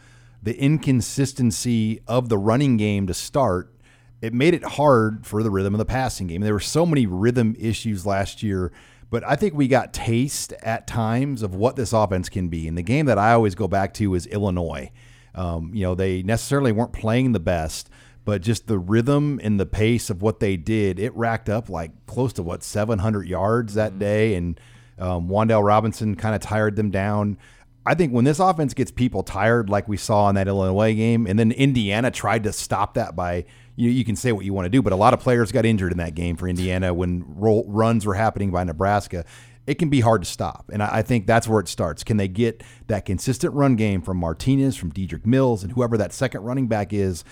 [0.42, 3.74] the inconsistency of the running game to start,
[4.22, 6.40] it made it hard for the rhythm of the passing game.
[6.40, 8.72] There were so many rhythm issues last year,
[9.10, 12.66] but I think we got taste at times of what this offense can be.
[12.66, 14.90] And the game that I always go back to is Illinois.
[15.34, 17.90] Um, you know, they necessarily weren't playing the best,
[18.24, 21.90] but just the rhythm and the pace of what they did, it racked up like
[22.06, 23.98] close to what 700 yards that mm-hmm.
[23.98, 24.60] day, and
[24.98, 27.38] um, Wan'Dale Robinson kind of tired them down.
[27.86, 31.26] I think when this offense gets people tired, like we saw in that Illinois game,
[31.26, 33.44] and then Indiana tried to stop that by
[33.76, 35.66] you, you can say what you want to do, but a lot of players got
[35.66, 39.24] injured in that game for Indiana when roll, runs were happening by Nebraska.
[39.66, 42.04] It can be hard to stop, and I, I think that's where it starts.
[42.04, 46.12] Can they get that consistent run game from Martinez, from Dedrick Mills, and whoever that
[46.12, 47.24] second running back is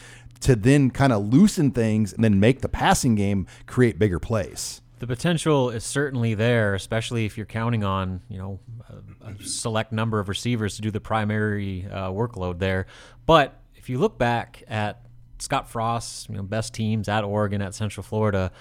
[0.43, 4.80] to then kind of loosen things and then make the passing game create bigger plays.
[4.99, 9.93] The potential is certainly there, especially if you're counting on you know a, a select
[9.93, 12.86] number of receivers to do the primary uh, workload there.
[13.26, 15.05] But if you look back at
[15.38, 18.53] Scott Frost's you know, best teams at Oregon, at Central Florida,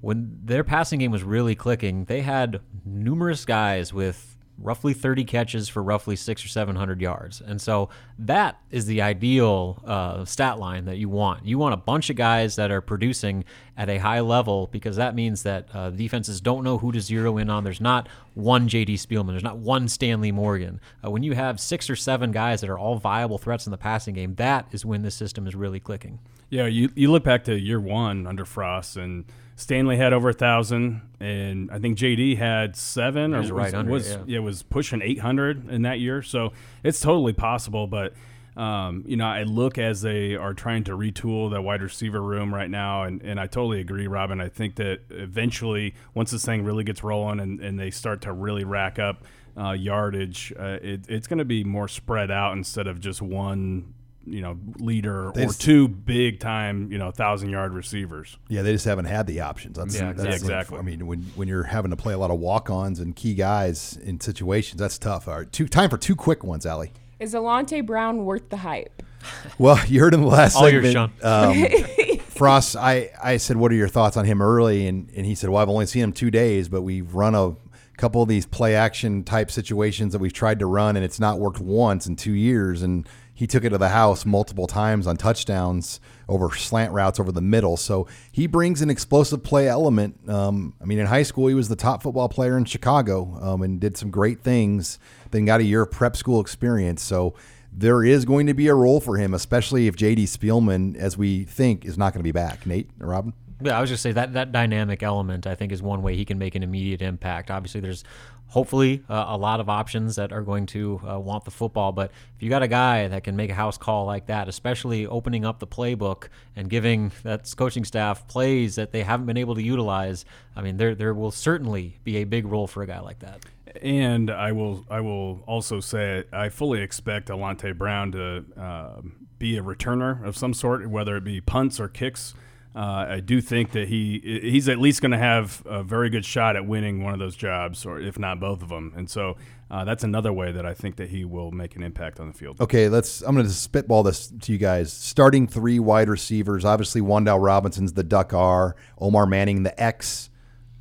[0.00, 5.68] when their passing game was really clicking, they had numerous guys with roughly 30 catches
[5.68, 7.40] for roughly six or 700 yards.
[7.40, 7.88] And so
[8.18, 11.44] that is the ideal uh, stat line that you want.
[11.46, 13.44] You want a bunch of guys that are producing
[13.76, 17.38] at a high level because that means that uh, defenses don't know who to zero
[17.38, 17.64] in on.
[17.64, 18.94] There's not one J.D.
[18.96, 20.80] Spielman, there's not one Stanley Morgan.
[21.04, 23.78] Uh, when you have six or seven guys that are all viable threats in the
[23.78, 26.18] passing game, that is when the system is really clicking.
[26.50, 29.24] Yeah, you, you look back to year one under Frost and–
[29.60, 33.92] Stanley had over a thousand, and I think JD had seven or was, right under,
[33.92, 34.22] was yeah.
[34.26, 34.38] yeah.
[34.38, 36.22] was pushing eight hundred in that year.
[36.22, 37.86] So it's totally possible.
[37.86, 38.14] But
[38.56, 42.54] um, you know, I look as they are trying to retool that wide receiver room
[42.54, 44.40] right now, and, and I totally agree, Robin.
[44.40, 48.32] I think that eventually, once this thing really gets rolling and, and they start to
[48.32, 49.24] really rack up
[49.58, 53.92] uh, yardage, uh, it, it's going to be more spread out instead of just one
[54.26, 58.36] you know leader they or just, two big time you know thousand yard receivers.
[58.48, 59.76] Yeah, they just haven't had the options.
[59.76, 60.78] That's, yeah, that's exactly.
[60.78, 63.34] I mean, when when you're having to play a lot of walk ons and key
[63.34, 65.28] guys in situations, that's tough.
[65.28, 66.92] All right, two time for two quick ones, Allie.
[67.18, 69.02] Is Alante Brown worth the hype?
[69.58, 70.94] Well, you heard in the last All segment.
[70.94, 71.12] Sean.
[71.22, 71.66] Um,
[72.20, 74.86] Frost, I, I said, what are your thoughts on him early?
[74.86, 77.54] And, and he said, well, I've only seen him two days, but we've run a
[77.98, 81.38] couple of these play action type situations that we've tried to run, and it's not
[81.38, 82.80] worked once in two years.
[82.80, 83.06] And
[83.40, 87.40] he took it to the house multiple times on touchdowns over slant routes over the
[87.40, 87.78] middle.
[87.78, 90.28] So he brings an explosive play element.
[90.28, 93.62] Um, I mean, in high school, he was the top football player in Chicago um,
[93.62, 94.98] and did some great things.
[95.30, 97.02] Then got a year of prep school experience.
[97.02, 97.34] So
[97.72, 100.26] there is going to be a role for him, especially if J.D.
[100.26, 102.66] Spielman, as we think, is not going to be back.
[102.66, 103.32] Nate, Robin.
[103.62, 106.26] Yeah, I was just say that that dynamic element I think is one way he
[106.26, 107.50] can make an immediate impact.
[107.50, 108.04] Obviously, there's
[108.50, 111.92] hopefully uh, a lot of options that are going to uh, want the football.
[111.92, 115.06] But if you got a guy that can make a house call like that, especially
[115.06, 119.54] opening up the playbook and giving that coaching staff plays that they haven't been able
[119.54, 120.24] to utilize,
[120.54, 123.44] I mean, there there will certainly be a big role for a guy like that.
[123.82, 129.00] And I will I will also say I fully expect Alante Brown to uh,
[129.38, 132.34] be a returner of some sort, whether it be punts or kicks.
[132.74, 136.24] Uh, I do think that he he's at least going to have a very good
[136.24, 138.92] shot at winning one of those jobs, or if not both of them.
[138.96, 139.36] And so
[139.70, 142.32] uh, that's another way that I think that he will make an impact on the
[142.32, 142.60] field.
[142.60, 143.22] Okay, let's.
[143.22, 144.92] I'm going to spitball this to you guys.
[144.92, 146.64] Starting three wide receivers.
[146.64, 150.30] Obviously, Wan'Dale Robinson's the Duck R, Omar Manning the X,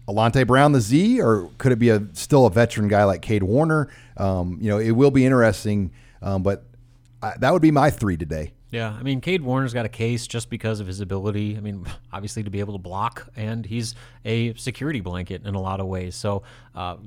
[0.07, 3.43] Alante Brown the Z, or could it be a still a veteran guy like Cade
[3.43, 3.89] Warner?
[4.15, 6.65] Um, you know, it will be interesting, um, but
[7.23, 8.53] I, that would be my three today.
[8.71, 11.57] Yeah, I mean, Cade Warner's got a case just because of his ability.
[11.57, 13.95] I mean, obviously to be able to block, and he's
[14.25, 16.15] a security blanket in a lot of ways.
[16.15, 16.43] So,
[16.75, 16.97] uh,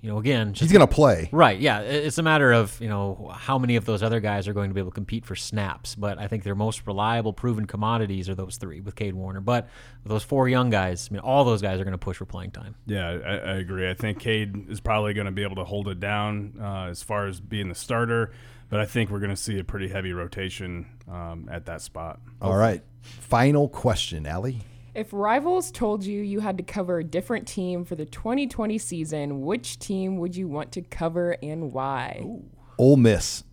[0.00, 1.28] you know, again, he's going to play.
[1.32, 1.58] Right.
[1.58, 1.80] Yeah.
[1.80, 4.74] It's a matter of, you know, how many of those other guys are going to
[4.74, 5.96] be able to compete for snaps.
[5.96, 9.40] But I think their most reliable, proven commodities are those three with Cade Warner.
[9.40, 9.68] But
[10.04, 12.52] those four young guys, I mean, all those guys are going to push for playing
[12.52, 12.76] time.
[12.86, 13.90] Yeah, I, I agree.
[13.90, 17.02] I think Cade is probably going to be able to hold it down uh, as
[17.02, 18.30] far as being the starter.
[18.68, 22.20] But I think we're going to see a pretty heavy rotation um, at that spot.
[22.42, 22.82] All right.
[23.00, 24.60] Final question, Allie.
[24.94, 29.42] If Rivals told you you had to cover a different team for the 2020 season,
[29.42, 32.20] which team would you want to cover and why?
[32.24, 32.44] Ooh.
[32.78, 33.44] Ole Miss.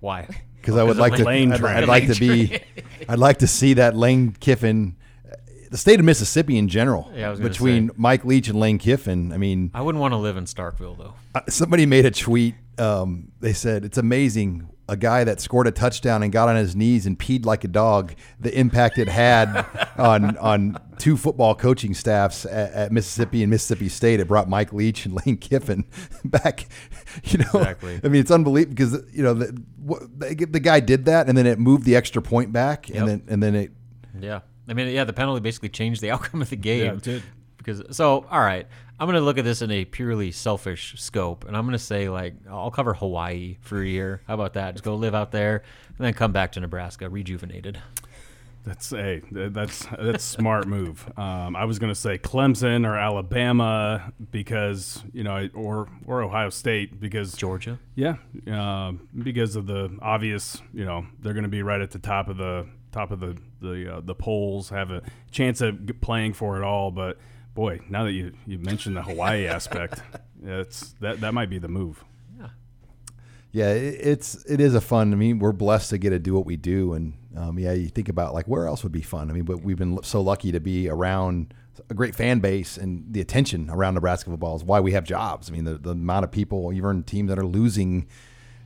[0.00, 0.28] Why?
[0.60, 1.26] Because I would like to.
[1.26, 2.60] I'd, I'd like to be.
[3.08, 4.96] I'd like to see that Lane Kiffin
[5.70, 7.10] the state of Mississippi in general.
[7.14, 7.94] Yeah, between say.
[7.96, 9.32] Mike Leach and Lane Kiffin.
[9.32, 11.14] I mean, I wouldn't want to live in Starkville though.
[11.34, 12.54] Uh, somebody made a tweet.
[12.78, 16.74] Um, they said it's amazing a guy that scored a touchdown and got on his
[16.74, 18.14] knees and peed like a dog.
[18.40, 19.66] The impact it had
[19.98, 24.18] on on two football coaching staffs at, at, Mississippi and Mississippi State.
[24.18, 25.84] It brought Mike Leach and Lane Kiffin
[26.24, 26.66] back.
[27.24, 28.00] You know, exactly.
[28.02, 31.58] I mean, it's unbelievable because you know the, the guy did that and then it
[31.58, 32.98] moved the extra point back yep.
[32.98, 33.72] and then and then it.
[34.18, 34.40] Yeah.
[34.68, 36.84] I mean, yeah, the penalty basically changed the outcome of the game.
[36.84, 37.22] Yeah, it did.
[37.56, 38.66] Because so, all right,
[38.98, 42.34] I'm gonna look at this in a purely selfish scope, and I'm gonna say like
[42.48, 44.22] I'll cover Hawaii for a year.
[44.26, 44.74] How about that?
[44.74, 47.80] Just go live out there, and then come back to Nebraska rejuvenated.
[48.68, 51.10] That's a hey, that's that's smart move.
[51.16, 56.50] Um, I was going to say Clemson or Alabama because you know, or or Ohio
[56.50, 57.78] State because Georgia.
[57.94, 58.16] Yeah,
[58.50, 60.60] uh, because of the obvious.
[60.74, 63.36] You know, they're going to be right at the top of the top of the
[63.60, 66.90] the uh, the polls, have a chance of playing for it all.
[66.90, 67.18] But
[67.54, 70.02] boy, now that you you mentioned the Hawaii aspect,
[70.44, 72.04] it's that that might be the move.
[72.38, 72.48] Yeah,
[73.52, 75.12] yeah, it's it is a fun.
[75.12, 77.88] I mean, we're blessed to get to do what we do, and um, yeah, you
[77.88, 79.30] think about like where else would be fun.
[79.30, 81.54] I mean, but we've been so lucky to be around
[81.90, 85.48] a great fan base and the attention around Nebraska football is why we have jobs.
[85.48, 88.06] I mean, the, the amount of people, even teams that are losing,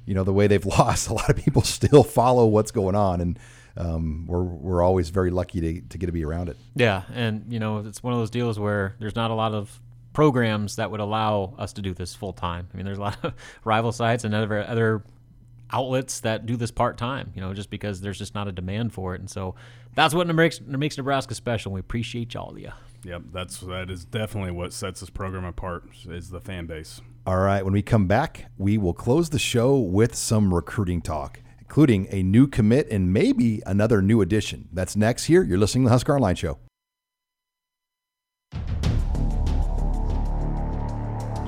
[0.07, 3.21] you know, the way they've lost, a lot of people still follow what's going on.
[3.21, 3.39] And
[3.77, 6.57] um, we're we're always very lucky to, to get to be around it.
[6.75, 9.81] Yeah, and you know it's one of those deals where there's not a lot of
[10.13, 12.69] programs that would allow us to do this full time.
[12.73, 15.05] I mean, there's a lot of rival sites and other other
[15.71, 17.33] outlets that do this part time.
[17.35, 19.55] You know, just because there's just not a demand for it, and so
[19.95, 21.73] that's what makes makes Nebraska special.
[21.73, 22.73] We appreciate y'all of you.
[23.05, 27.01] Yep, that's that is definitely what sets this program apart is the fan base.
[27.27, 31.41] All right, when we come back, we will close the show with some recruiting talk
[31.73, 34.69] including a new commit and maybe another new addition.
[34.75, 35.43] That's next here.
[35.43, 36.59] You're listening to the Husker Online Show.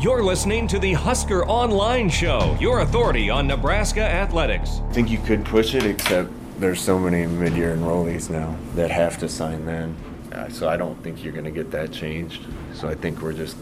[0.01, 4.81] You're listening to the Husker Online Show, your authority on Nebraska athletics.
[4.89, 9.19] I think you could push it, except there's so many mid-year enrollees now that have
[9.19, 9.95] to sign then.
[10.33, 12.47] Uh, so I don't think you're going to get that changed.
[12.73, 13.59] So I think we're just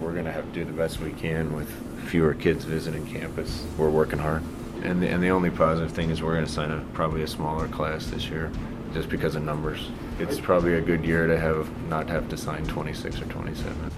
[0.00, 1.68] we're going to have to do the best we can with
[2.08, 3.66] fewer kids visiting campus.
[3.76, 4.42] We're working hard
[4.82, 7.26] and the, and the only positive thing is we're going to sign a probably a
[7.26, 8.50] smaller class this year,
[8.92, 9.90] just because of numbers.
[10.18, 13.90] It's probably a good year to have not have to sign 26 or 27.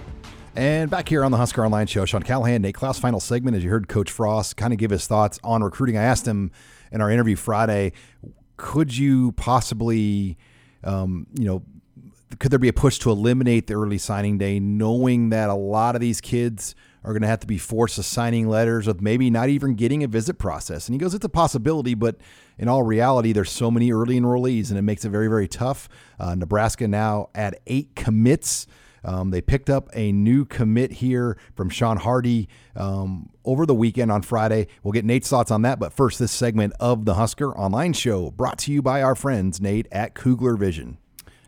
[0.56, 3.56] And back here on the Husker Online Show, Sean Callahan, Nate Clouse, final segment.
[3.56, 6.50] As you heard Coach Frost kind of give his thoughts on recruiting, I asked him
[6.90, 7.92] in our interview Friday,
[8.56, 10.36] could you possibly,
[10.82, 11.62] um, you know,
[12.40, 15.94] could there be a push to eliminate the early signing day, knowing that a lot
[15.94, 16.74] of these kids
[17.08, 20.04] are going to have to be forced to signing letters with maybe not even getting
[20.04, 20.86] a visit process?
[20.86, 22.16] And he goes, it's a possibility, but
[22.58, 25.88] in all reality, there's so many early enrollees, and it makes it very, very tough.
[26.20, 28.66] Uh, Nebraska now at eight commits.
[29.04, 32.46] Um, they picked up a new commit here from Sean Hardy
[32.76, 34.66] um, over the weekend on Friday.
[34.82, 35.78] We'll get Nate's thoughts on that.
[35.78, 39.62] But first, this segment of the Husker Online Show brought to you by our friends,
[39.62, 40.98] Nate, at Kugler Vision.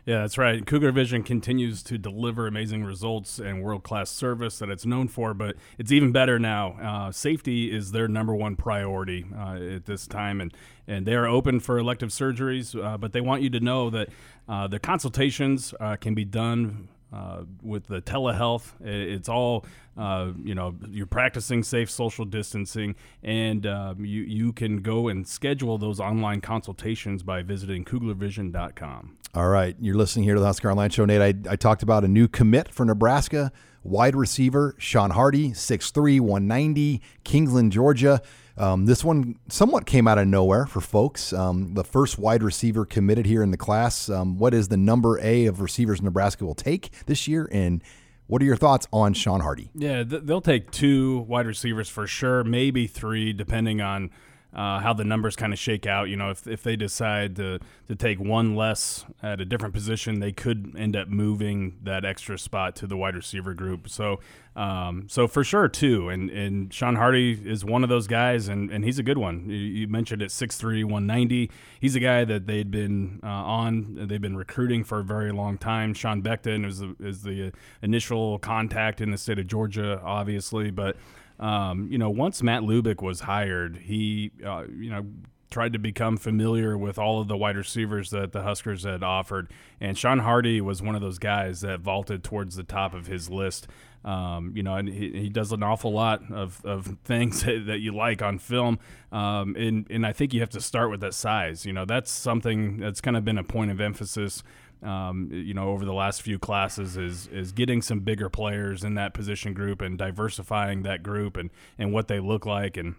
[0.05, 0.65] Yeah, that's right.
[0.65, 5.35] Kugler Vision continues to deliver amazing results and world class service that it's known for,
[5.35, 6.71] but it's even better now.
[6.81, 10.53] Uh, safety is their number one priority uh, at this time, and,
[10.87, 14.09] and they are open for elective surgeries, uh, but they want you to know that
[14.49, 16.87] uh, the consultations uh, can be done.
[17.13, 19.65] Uh, with the telehealth, it's all
[19.97, 20.73] you know.
[20.89, 27.21] You're practicing safe social distancing, and you you can go and schedule those online consultations
[27.21, 29.17] by visiting KuglerVision.com.
[29.33, 31.21] All right, you're listening here to the Husker Online Show, Nate.
[31.21, 37.01] I, I talked about a new commit for Nebraska, wide receiver Sean Hardy, 6'3", 190,
[37.23, 38.21] Kingsland, Georgia.
[38.57, 41.31] Um, this one somewhat came out of nowhere for folks.
[41.31, 44.09] Um, the first wide receiver committed here in the class.
[44.09, 47.81] Um, what is the number A of receivers Nebraska will take this year, and
[48.27, 49.71] what are your thoughts on Sean Hardy?
[49.73, 54.09] Yeah, th- they'll take two wide receivers for sure, maybe three, depending on
[54.53, 56.09] uh, how the numbers kind of shake out.
[56.09, 60.19] You know, if, if they decide to, to take one less at a different position,
[60.19, 63.87] they could end up moving that extra spot to the wide receiver group.
[63.87, 64.19] So,
[64.55, 66.09] um, so for sure, too.
[66.09, 69.49] And, and Sean Hardy is one of those guys, and, and he's a good one.
[69.49, 71.49] You, you mentioned it 6'3, 190.
[71.79, 75.57] He's a guy that they'd been uh, on, they've been recruiting for a very long
[75.57, 75.93] time.
[75.93, 80.97] Sean Beckton is the, is the initial contact in the state of Georgia, obviously, but
[81.41, 85.05] um, you know, once Matt Lubick was hired, he, uh, you know,
[85.49, 89.51] tried to become familiar with all of the wide receivers that the Huskers had offered.
[89.81, 93.29] And Sean Hardy was one of those guys that vaulted towards the top of his
[93.29, 93.67] list.
[94.05, 97.93] Um, you know, and he, he, does an awful lot of, of things that, you
[97.93, 98.79] like on film.
[99.11, 101.67] Um, and, and I think you have to start with that size.
[101.67, 104.41] You know, that's something that's kind of been a point of emphasis
[104.83, 108.95] um, you know, over the last few classes is is getting some bigger players in
[108.95, 112.95] that position group and diversifying that group and and what they look like and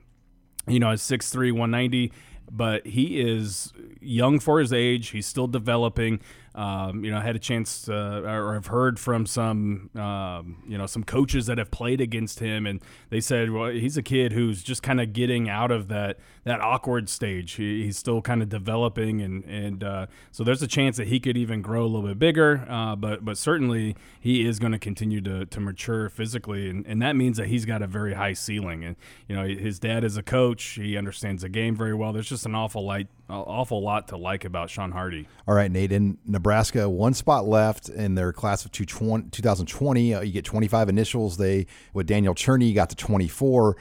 [0.66, 2.12] you know, at 6'3", 190,
[2.50, 5.08] but he is young for his age.
[5.08, 6.20] He's still developing.
[6.54, 10.76] Um, you know, I had a chance to, or I've heard from some, um, you
[10.76, 12.80] know, some coaches that have played against him, and
[13.10, 16.60] they said, well, he's a kid who's just kind of getting out of that that
[16.60, 17.52] awkward stage.
[17.52, 21.20] He, he's still kind of developing, and and uh, so there's a chance that he
[21.20, 22.66] could even grow a little bit bigger.
[22.68, 27.00] Uh, but but certainly he is going to continue to to mature physically, and, and
[27.02, 28.84] that means that he's got a very high ceiling.
[28.84, 28.96] And
[29.28, 32.12] you know, his dad is a coach; he understands the game very well.
[32.12, 35.28] There's just an awful light, awful lot to like about Sean Hardy.
[35.46, 35.92] All right, Nate.
[35.92, 40.14] In Nebraska, one spot left in their class of 2020.
[40.14, 41.36] Uh, you get 25 initials.
[41.36, 43.76] They with Daniel Cherney got to 24.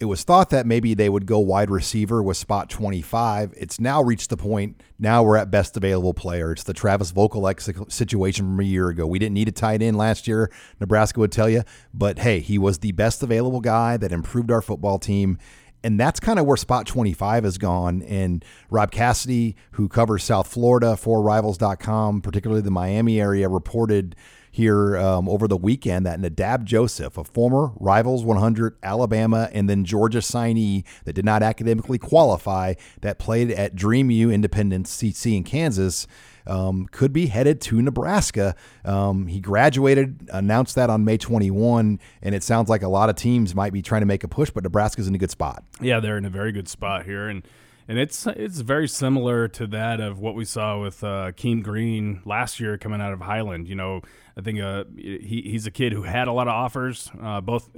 [0.00, 3.52] It was thought that maybe they would go wide receiver with spot 25.
[3.56, 4.80] It's now reached the point.
[4.96, 6.52] Now we're at best available player.
[6.52, 9.08] It's the Travis Vokolek situation from a year ago.
[9.08, 10.52] We didn't need a tight end last year.
[10.78, 14.62] Nebraska would tell you, but hey, he was the best available guy that improved our
[14.62, 15.38] football team
[15.82, 18.02] and that's kind of where spot 25 has gone.
[18.02, 24.16] And Rob Cassidy, who covers South Florida for Rivals.com, particularly the Miami area, reported
[24.58, 29.84] here um, over the weekend that Nadab Joseph, a former Rivals 100 Alabama and then
[29.84, 35.44] Georgia signee that did not academically qualify, that played at Dream U Independence CC in
[35.44, 36.08] Kansas,
[36.44, 38.56] um, could be headed to Nebraska.
[38.84, 43.14] Um, he graduated, announced that on May 21, and it sounds like a lot of
[43.14, 45.62] teams might be trying to make a push, but Nebraska's in a good spot.
[45.80, 47.46] Yeah, they're in a very good spot here, and
[47.88, 52.20] and it's it's very similar to that of what we saw with uh, Keem Green
[52.26, 53.66] last year coming out of Highland.
[53.66, 54.02] You know,
[54.38, 57.68] I think uh, he, he's a kid who had a lot of offers, uh, both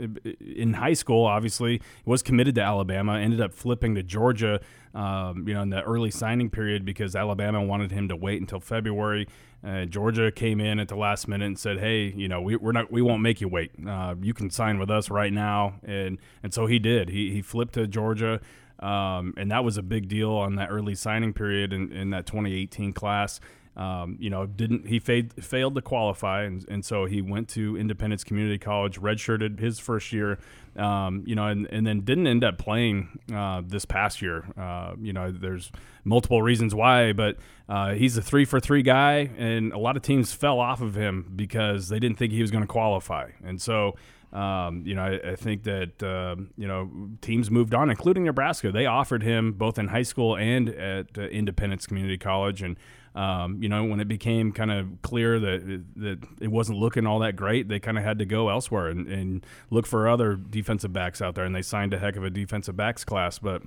[0.41, 1.25] in high school.
[1.25, 4.61] Obviously, was committed to Alabama, ended up flipping to Georgia.
[4.93, 8.59] Um, you know, in the early signing period because Alabama wanted him to wait until
[8.59, 9.29] February.
[9.65, 12.73] Uh, Georgia came in at the last minute and said, "Hey, you know, we, we're
[12.73, 13.71] not, we won't make you wait.
[13.87, 17.09] Uh, you can sign with us right now." And and so he did.
[17.09, 18.41] He he flipped to Georgia.
[18.81, 22.27] Um, and that was a big deal on that early signing period in, in that
[22.27, 23.39] 2018 class.
[23.81, 27.79] Um, you know, didn't he failed failed to qualify, and, and so he went to
[27.79, 30.39] Independence Community College, redshirted his first year,
[30.77, 34.45] um, you know, and, and then didn't end up playing uh, this past year.
[34.59, 35.73] Uh, you know, there's
[36.05, 37.39] multiple reasons why, but
[37.71, 40.95] uh, he's a three for three guy, and a lot of teams fell off of
[40.95, 43.97] him because they didn't think he was going to qualify, and so.
[44.33, 46.89] Um, you know, I, I think that uh, you know
[47.21, 48.71] teams moved on, including Nebraska.
[48.71, 52.77] They offered him both in high school and at uh, Independence Community College, and
[53.15, 57.19] um, you know, when it became kind of clear that that it wasn't looking all
[57.21, 60.93] that great, they kind of had to go elsewhere and, and, look for other defensive
[60.93, 61.45] backs out there.
[61.45, 63.39] And they signed a heck of a defensive backs class.
[63.39, 63.63] But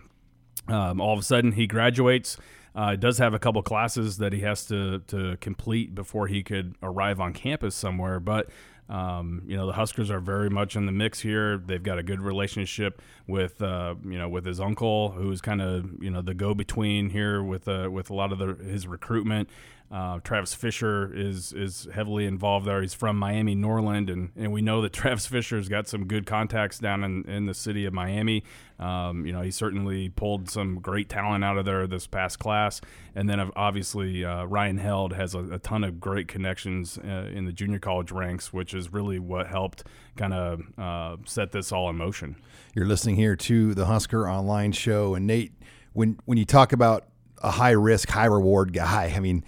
[0.68, 2.38] um, all of a sudden, he graduates.
[2.76, 6.74] Uh, does have a couple classes that he has to to complete before he could
[6.82, 8.50] arrive on campus somewhere, but
[8.90, 11.58] um, you know, the Huskers are very much in the mix here.
[11.58, 15.90] They've got a good relationship with, uh, you know, with his uncle, who's kind of,
[16.02, 19.50] you know, the go-between here with uh, with a lot of the, his recruitment.
[19.92, 22.82] Uh, Travis Fisher is is heavily involved there.
[22.82, 26.80] He's from Miami Norland, and, and we know that Travis Fisher's got some good contacts
[26.80, 28.44] down in, in the city of Miami.
[28.84, 32.82] Um, you know, he certainly pulled some great talent out of there this past class.
[33.16, 37.46] And then obviously uh, Ryan Held has a, a, ton of great connections uh, in
[37.46, 39.86] the junior college ranks, which is really what helped
[40.18, 42.36] kind of uh, set this all in motion.
[42.74, 45.54] You're listening here to the Husker Online Show, and Nate,
[45.94, 47.06] when when you talk about
[47.42, 49.46] a high risk, high reward guy, I mean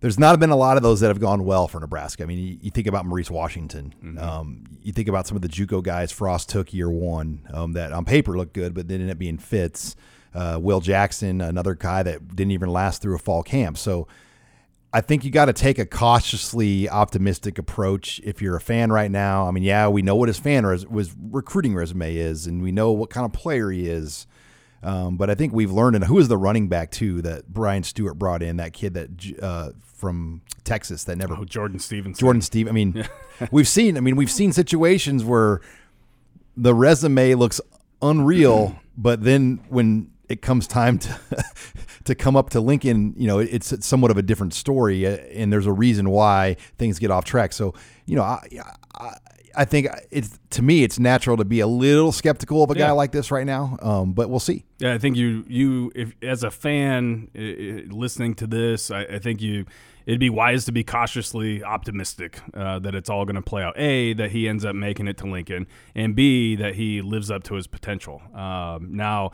[0.00, 2.22] there's not been a lot of those that have gone well for Nebraska.
[2.22, 3.94] I mean, you, you think about Maurice Washington.
[4.02, 4.18] Mm-hmm.
[4.18, 7.92] Um, you think about some of the JUCO guys Frost took year one um, that
[7.92, 9.96] on paper looked good, but then ended up being fits.
[10.34, 13.76] Uh, Will Jackson, another guy that didn't even last through a fall camp.
[13.76, 14.06] So
[14.92, 19.10] I think you got to take a cautiously optimistic approach if you're a fan right
[19.10, 19.48] now.
[19.48, 22.72] I mean, yeah, we know what his fan res- was recruiting resume is, and we
[22.72, 24.26] know what kind of player he is.
[24.82, 27.82] Um, but I think we've learned, and who is the running back too that Brian
[27.82, 28.58] Stewart brought in?
[28.58, 29.10] That kid that
[29.42, 32.18] uh, from Texas that never oh, Jordan Stevens.
[32.18, 32.68] Jordan Steve.
[32.68, 33.04] I mean,
[33.50, 33.96] we've seen.
[33.96, 35.60] I mean, we've seen situations where
[36.56, 37.60] the resume looks
[38.00, 41.18] unreal, but then when it comes time to
[42.04, 45.52] to come up to Lincoln, you know, it's somewhat of a different story, uh, and
[45.52, 47.52] there's a reason why things get off track.
[47.52, 47.74] So,
[48.06, 48.46] you know, I,
[49.58, 52.90] I, think it's to me it's natural to be a little skeptical of a guy
[52.92, 54.64] like this right now, um, but we'll see.
[54.78, 59.18] Yeah, I think you you if as a fan uh, listening to this, I, I,
[59.18, 59.66] think you
[60.06, 63.78] it'd be wise to be cautiously optimistic uh, that it's all going to play out.
[63.78, 67.42] A that he ends up making it to Lincoln, and B that he lives up
[67.44, 68.22] to his potential.
[68.34, 69.32] Um, now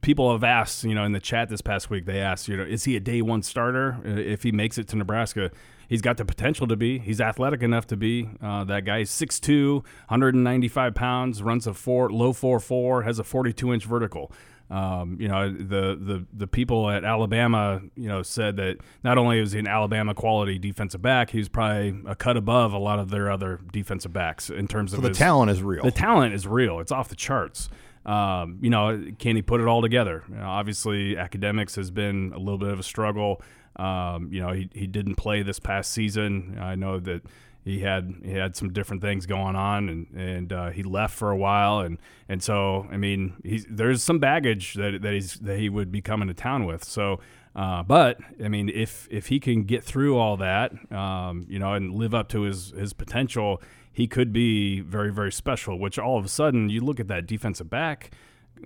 [0.00, 2.62] people have asked, you know, in the chat this past week, they asked, you know,
[2.62, 5.50] is he a day one starter uh, if he makes it to Nebraska?
[5.88, 6.98] He's got the potential to be.
[6.98, 8.28] He's athletic enough to be.
[8.42, 13.72] Uh, that guy's 6'2", 195 pounds, runs a four low four four, has a 42
[13.72, 14.32] inch vertical.
[14.70, 19.38] Um, you know, the, the the people at Alabama, you know, said that not only
[19.40, 22.98] was he an Alabama quality defensive back, he was probably a cut above a lot
[22.98, 25.84] of their other defensive backs in terms so of the his, talent is real.
[25.84, 26.80] The talent is real.
[26.80, 27.68] It's off the charts.
[28.06, 30.24] Um, you know, can he put it all together?
[30.28, 33.42] You know, obviously, academics has been a little bit of a struggle.
[33.76, 36.58] Um, you know, he, he didn't play this past season.
[36.60, 37.22] I know that
[37.64, 41.30] he had he had some different things going on, and and uh, he left for
[41.30, 41.98] a while, and
[42.28, 46.00] and so I mean, he's, there's some baggage that that he's that he would be
[46.00, 46.84] coming to town with.
[46.84, 47.20] So.
[47.56, 51.74] Uh, but I mean, if if he can get through all that, um, you know,
[51.74, 53.62] and live up to his his potential,
[53.92, 55.78] he could be very, very special.
[55.78, 58.10] Which all of a sudden, you look at that defensive back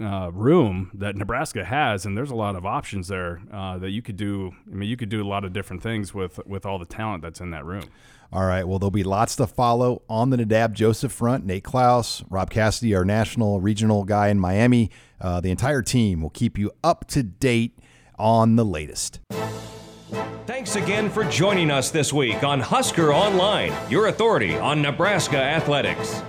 [0.01, 4.03] uh, room that Nebraska has, and there's a lot of options there uh, that you
[4.03, 4.53] could do.
[4.70, 7.22] I mean, you could do a lot of different things with with all the talent
[7.22, 7.84] that's in that room.
[8.30, 8.68] All right.
[8.68, 11.46] Well, there'll be lots to follow on the Nadab Joseph front.
[11.46, 14.90] Nate Clouse, Rob Cassidy, our national regional guy in Miami.
[15.20, 17.78] Uh, the entire team will keep you up to date
[18.18, 19.20] on the latest.
[20.46, 26.22] Thanks again for joining us this week on Husker Online, your authority on Nebraska athletics.